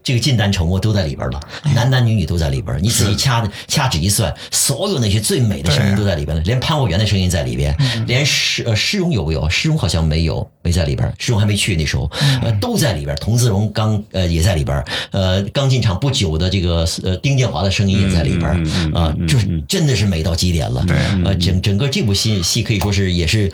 [0.03, 1.39] 这个近单丑末都在里边了，
[1.73, 2.77] 男男女女都在里边。
[2.81, 7.75] 你仔细掐掐指一算，所有那些最美的声音都在里边了，连潘国元的声音在里边，
[8.07, 9.49] 连施呃施荣有没有？
[9.49, 11.11] 施荣好像没有，没在里边。
[11.17, 12.09] 施荣还没去那时候，
[12.41, 13.15] 呃，都在里边。
[13.17, 18.49] 童自荣刚呃也在里边，呃，刚进场不久的这个呃丁建华的声音也在里边
[18.93, 20.85] 啊，就是真的是美到极点了。
[21.23, 23.51] 呃，整整个这部戏戏可以说是也是。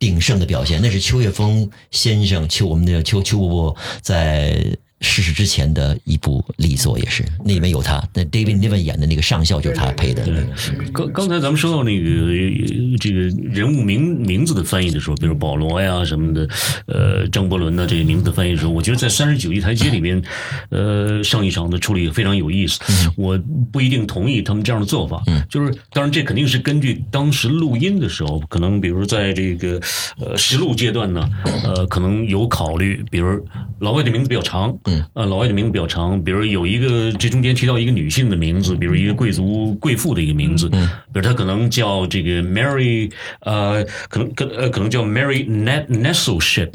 [0.00, 10.24] 鼎盛的表现，那是邱岳峰先生邱我们的邱邱伯伯在逝世之前的一部力作，也是那里面有他，那 David Niven 演的那个上校就是他配的。
[10.26, 10.46] 那个
[10.92, 13.20] 刚刚才咱们说到那个呃这个
[13.50, 16.48] 人物名名字的翻译的时候，比如保罗呀什么的，
[16.86, 20.22] 呃，张伯伦的这个名字的翻译的时候，我觉得在三十九亿台阶里面，
[20.68, 22.80] 呃，上一场的处理非常有意思。
[23.16, 23.38] 我
[23.72, 29.80] 不一定同意他们这样的做法，就是当然这肯定是根据当时录音的时候，可能比如在这个
[30.18, 31.28] 呃实录阶段呢，
[31.64, 33.42] 呃，可能有考虑，比如
[33.78, 43.10] 老外的名字比较长，嗯，呃，老外的名字比较长，比如有一个这中间提到一个女性的名字，比如一个贵族贵妇的一个名字，嗯，比如她可能叫这个 Mary，
[43.40, 46.70] 呃，可能可呃可能叫 Mary Net Nestleship。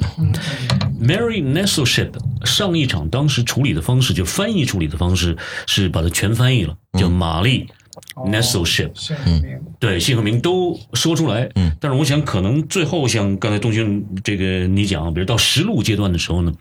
[1.01, 2.11] Mary Nestleship
[2.45, 5.36] 上一场当时处理的方式，就翻译处理的方式
[5.68, 7.68] 是把它全翻译了，叫玛丽
[8.16, 8.91] Nestleship。
[9.80, 11.49] 对，姓和名都说出来。
[11.55, 16.51] 嗯，但是我想，可能最后像刚才东勋这个你讲，比如到实录阶段的时候呢，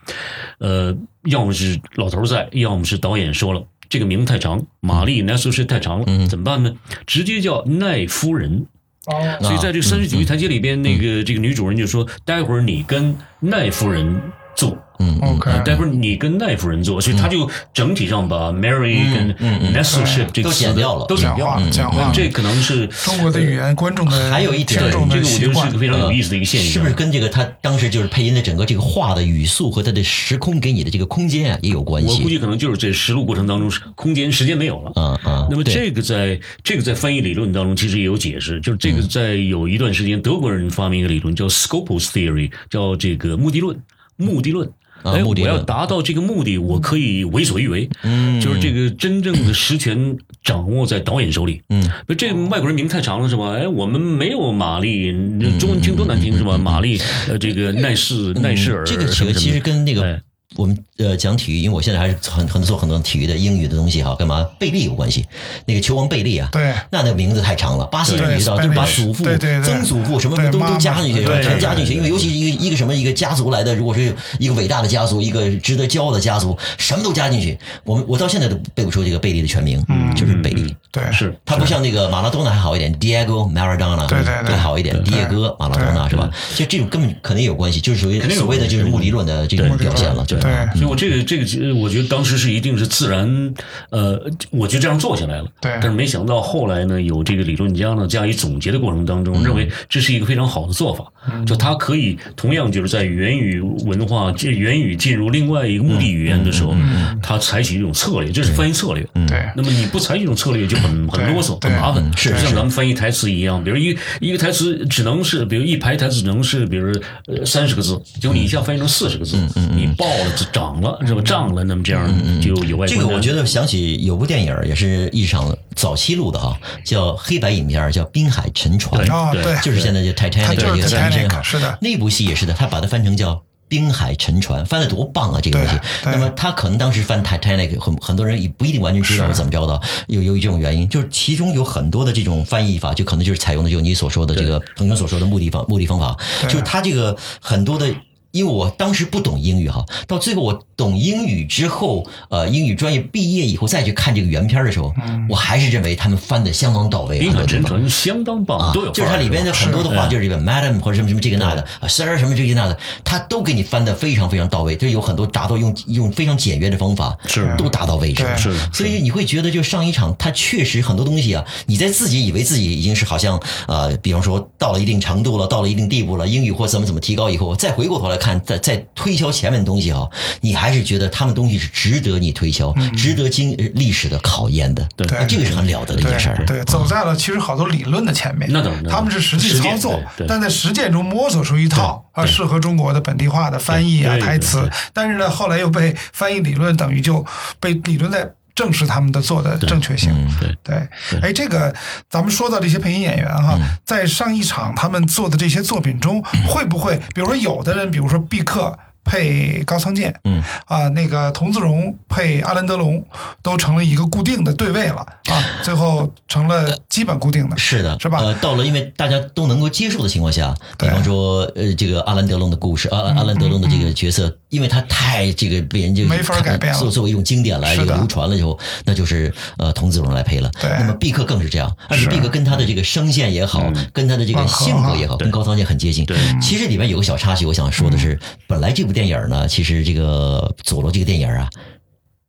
[0.59, 6.75] 呃，要么是老头儿在，要么是导演说了这个名字太长，玛丽 n e s s 太长了，怎么办呢？
[7.07, 8.67] 直接叫奈夫人。
[9.07, 14.21] 哦，所以在这个三十九级台阶里边，那个这个女主人就说：“待会儿你跟奈夫人
[14.57, 21.70] 做。”嗯嗯 OK，呃待会儿你跟奈夫人做，所以他就整体上把 Mary 跟嗯嗯 Nestleship 这个都剪掉了都剪掉了。
[21.70, 32.28] 讲话讲话这可能是中国的语言，观众的还有一点这个我觉得是个，非常有意思的一个现象，是不是跟这个他当时就是配音的整个这个话的语速和他的时空给你的这个空间啊也有关系我估？
[32.28, 34.92] 计可能就是这实录过程当中，空间时间没有了。
[34.97, 43.76] 嗯嗯，那么这个在这个在翻译理论当中其实也有解释，就是这个在有一段时间德国人发明一个理论叫 Scopus theory，叫这个目的论，
[44.16, 44.70] 目的论。
[45.05, 47.89] 哎，我要达到这个目的，我可以为所欲为。
[48.03, 51.63] 嗯就是这个真正的实权掌握在导演手里。
[51.69, 53.53] 嗯，这外国人名太长了是吧？
[53.53, 55.13] 哎，我们没有玛丽，
[55.59, 56.57] 中文听多难听是吧？
[56.59, 56.99] 玛丽，
[57.29, 60.21] 呃，这个奈士、奈士尔，嗯这个其实跟那个哎
[60.57, 65.25] 我们呃讲体育，因为我现在还是很很做很多体育的英语的东西哈，干嘛贝利有关系？
[65.67, 69.25] 那个球王贝利啊，对那那个名字太长了，巴西人你知道，就是把祖父、
[69.63, 71.95] 曾祖父什么都都加进去，对全加进去。
[71.95, 77.59] 因为尤其是一个一个什么一个家族来的，如果是一个伟大的家族，一个值得骄傲的家族，什么都加进去。
[77.85, 79.85] 我们我到现在都背不出这个贝利的全名，
[80.15, 80.75] 就是贝利。
[80.93, 86.31] 对，是他不像那个马拉多纳还好一点，Diego Maradona 对对对更好一点，迪耶哥马拉多纳是吧？
[86.55, 93.55] 就这种根本肯定有关系，就是属于所谓的就是物理论的这种表现了，就是对所以我这个这个，呃我觉得当时是一定是自然，
[93.90, 95.47] 呃，我就这样做下来了。
[95.61, 101.05] 对但是没想到后来呢，有这个理论家呢加以总结的过程当中，认为这是一个非常好的做法，
[101.47, 106.74] 就它可以同样就是在元语文化、这元语进入另外一个目的语言的时候，
[107.22, 109.07] 它采取一种策略，这是翻译策略。
[109.26, 116.92] 对那么你不采取这种策略就很很啰嗦、很麻烦，是就像咱们翻译台词一样，比如一一个台词只能是，比如一排台词只能是，比如
[117.26, 119.36] 呃三十个字，结果你一下翻译成四十个字，
[119.74, 121.22] 你爆了、涨了是吧？
[121.22, 129.43] 涨了，那么这样就有外这个我觉得想起有部电影也是一场早期录的哈，叫黑白影片，叫《滨海沉船》，啊，对。
[129.43, 131.78] 对，就是现在就 Titanic 这个翻身哈，是的。
[131.80, 133.43] 那部戏也是的，他把它翻成叫。
[133.66, 135.41] 滨海沉船翻的多棒啊！
[135.43, 147.93] 这个东西，那么他可能当时翻 Titanic，很很多人也不一定完全知道是怎么着的，有由于这种原因，就是其中有很多的这种翻译法，就可能就是采用的就你所说的这个彭总所说的目的方目的方法，就是他这个很多的。
[148.35, 154.93] 因为我当时不懂英语哈，到最后我懂英语之后，呃，英语专业毕业以后再去看这个原片的时候，
[155.28, 157.62] 我还是认为他们翻的相当到位，滨很多地方。
[157.62, 168.37] 海沉船相当棒，啊都有，就是它里边的很多的话，是就是这个 madam 或者什么什么这个那的啊，sir 什么这个那的，他都给你翻的非常非常到位，就有很多达到用用非常简约的方法，是都达到位置了。
[168.37, 180.09] 是所以你会觉得，就上一场，它确实很多东西啊，你在自己以为自己已经是好像呃，比方说到了一定程度了，到了一定地步了，英语或怎么怎么提高以后，再回过头来看，在在推销前面的东西啊，
[180.41, 184.87] 你还是觉得他们东西是值得你推销，值得经呃历史的考验的。
[184.97, 186.37] 对那这个是很了得的一件事儿。
[186.47, 188.49] 对对，走在了其实好多理论的前面。
[188.51, 194.70] 那当然那当然他们是实际操作但在实践中摸索出一套啊适合中国的本地化的翻译啊台词。
[194.93, 197.25] 但是呢，后来又被翻译理论等于就
[197.61, 200.15] 被理论在证实他们的做的正确性。
[200.39, 201.75] 对对，哎，这个
[202.09, 208.79] 咱们说到这些配音演员哈，在上一场他们做的这些作品中，会不会，比如说有的人，比如说毕克。
[209.05, 210.43] 配高仓健，嗯。
[210.67, 213.05] 啊，那个童自荣配阿兰德龙，
[213.43, 218.19] 都成了一个固定的对位了啊，最后成了基本固定的，是的，是吧？
[218.19, 230.51] 呃，到了因为大家都能够接受的情况下，比方说，呃，这个阿兰德隆的故事，阿阿兰德隆的这个角色，因为他太这个被人家没法改变了作作为一种经典来流传了以后，那就是呃童子荣来配了。
[230.61, 230.71] 对。
[230.79, 232.11] 那么毕克更是这样，而且是。
[232.11, 236.05] 毕克跟他的这个声线也好，跟他的这个性格也好，跟高仓健很接近。
[236.05, 236.17] 对。
[236.41, 241.51] 其实里面有个小插曲，我想说的是，本来这部电影呢，其实这个佐罗这个电影啊，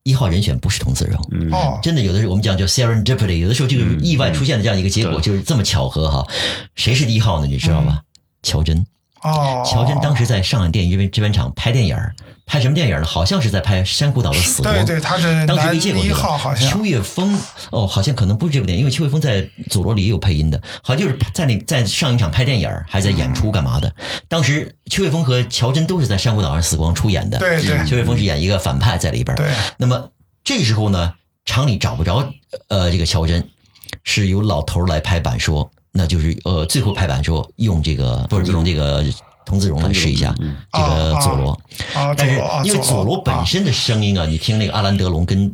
[0.03, 1.25] 一号人选不是童子荣。
[1.31, 6.27] 嗯哦，真的有的时候我们讲叫 serendipity，有的时候这个意外出现的这样一个结果，对就是这么巧合哈。
[6.75, 7.47] 谁是第一号呢？
[7.47, 8.01] 你知道吗？
[8.43, 8.85] 乔真。
[9.21, 12.13] 哦，乔真当时在上海电影制片制片厂拍电影儿，
[12.45, 13.05] 拍什么电影呢？
[13.05, 14.73] 好像是在拍《珊瑚岛的死光》。
[14.85, 17.37] 对对，他是当时男一没见过这个号，好像邱岳峰
[17.71, 23.91] 哦，好像可能不是这部电影，因为邱岳峰在佐罗里也有配音的，好像就是在那在上一场拍电影，还在演出干嘛的。
[24.27, 29.35] 当时邱岳峰和乔真都是在《珊瑚岛上死光》出演的，对对邱岳峰是演一个反派在里边。
[29.35, 30.09] 对那么
[30.43, 31.13] 这时候呢，
[31.45, 32.31] 厂里找不着
[32.67, 33.49] 呃这个乔真，
[34.03, 39.03] 是由老头来拍板说，那就是呃最后拍板说用这个不是用这个
[39.45, 40.55] 童子荣来试一下嗯。
[40.71, 41.51] 这个佐罗。
[41.93, 43.21] 啊，但是因为佐罗。
[43.21, 45.51] 本身的声音啊，你听那个阿兰德龙跟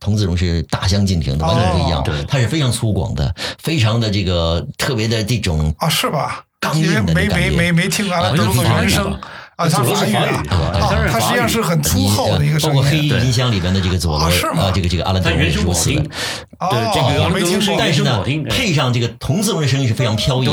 [0.00, 2.04] 童子荣是大相径庭的，完全不一样。
[2.26, 6.44] 他是非常粗犷的，非常的这个特别的这种啊，是吧？
[6.60, 7.50] 刚硬的那感觉。
[7.50, 9.18] 没没没听阿兰德龙的原声
[9.56, 12.76] 啊，它是法语啊，它实际上是很粗厚的一个声音。
[12.76, 14.24] 包括黑音箱里边的这个佐罗
[14.60, 16.02] 啊，这个这个阿兰德龙也是如此的。
[16.02, 17.76] 对，这个没听说。
[17.78, 20.52] 但是呢，配上这个童自荣的声音是非常飘逸的，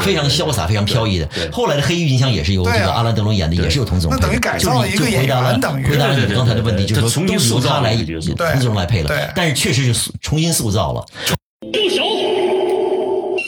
[0.00, 1.28] 非常潇洒，非常飘逸的。
[1.50, 4.14] 后来的黑音箱也是由这个阿兰德龙演的，也是由童自荣。
[4.14, 8.20] 那等于改造了一个演员，等于回答了你刚才的问题，就是说都是由他来童
[8.60, 9.10] 自荣来配了。
[9.34, 11.02] 但是确实是重新塑造了。
[11.72, 12.02] 住手！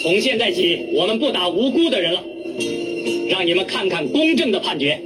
[0.02, 2.20] 从现在起，我们不打无辜的人了，
[3.28, 5.00] 让你们看看公正的判决。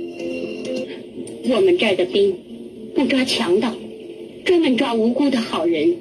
[1.51, 2.35] 我们这儿的兵
[2.95, 3.73] 不抓强盗，
[4.45, 5.97] 专门抓无辜的好人。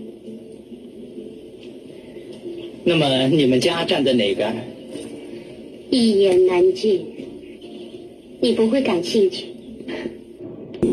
[2.84, 4.56] 那么你们家站在哪边？
[5.90, 7.06] 一言难尽。
[8.40, 9.46] 你不会感兴趣？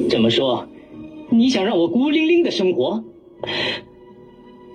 [0.08, 0.66] 这么说，
[1.30, 3.04] 你想让我孤零零的生活？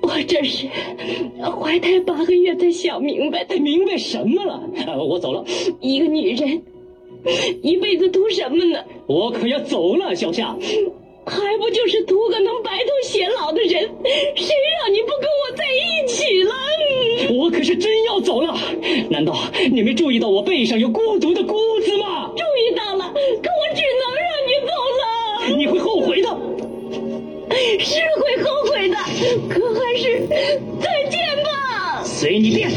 [0.09, 0.67] 我这是
[1.61, 4.59] 怀胎八个月才想明白，才明白什么了？
[5.07, 5.45] 我走了。
[5.79, 6.63] 一个女人
[7.61, 8.83] 一辈子图什么呢？
[9.05, 10.57] 我可要走了，小夏。
[11.27, 13.69] 还不就是图个能白头偕老的人？
[14.35, 16.55] 谁让你不跟我在一起了？
[17.39, 18.57] 我可是真要走了。
[19.11, 19.37] 难道
[19.71, 22.31] 你没注意到我背上有孤独的孤字吗？
[22.35, 24.71] 注意到了，可我只能让你走
[25.51, 25.55] 了。
[25.55, 26.29] 你会后悔的。
[27.79, 28.58] 是会后
[29.49, 30.27] 可还是
[30.79, 32.03] 再见吧。
[32.03, 32.69] 随你便。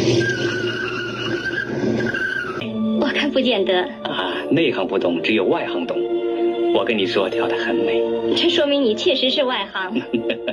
[3.01, 3.83] 我看不见得。
[4.05, 5.97] 啊，内行不懂，只有外行懂。
[6.74, 8.01] 我跟你说，跳得很美。
[8.37, 10.01] 这说明你确实是外行。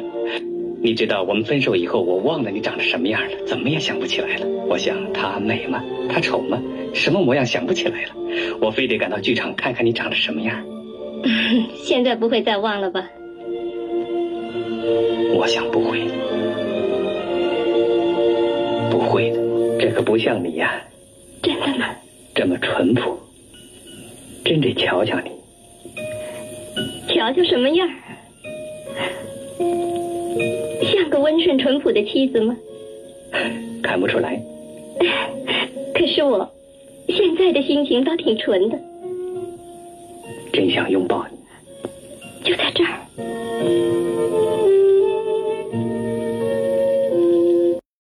[0.82, 4.48] 你知道我们分手以后，我忘了你长得什么样了，怎么也想不起来了。
[4.68, 5.84] 我想她美吗？
[6.10, 6.62] 她丑吗？
[6.94, 8.12] 什么模样想不起来了。
[8.62, 10.66] 我非得赶到剧场看看你长得什么样。
[11.84, 13.10] 现在不会再忘了吧？
[15.36, 16.02] 我想不会，
[18.90, 19.40] 不会的，
[19.80, 20.82] 这可不像你呀。
[21.42, 21.86] 真的吗？
[22.36, 23.18] 这么淳朴，
[24.44, 25.32] 真得瞧瞧你。
[27.08, 27.90] 瞧瞧什么样？
[30.84, 32.56] 像个温顺淳朴的妻子吗？
[33.84, 34.42] 看不出来。
[35.96, 36.50] 可是我
[37.08, 38.80] 现在的心情倒挺纯的。
[40.54, 41.38] 真想拥抱你。
[42.44, 43.00] 就在这儿。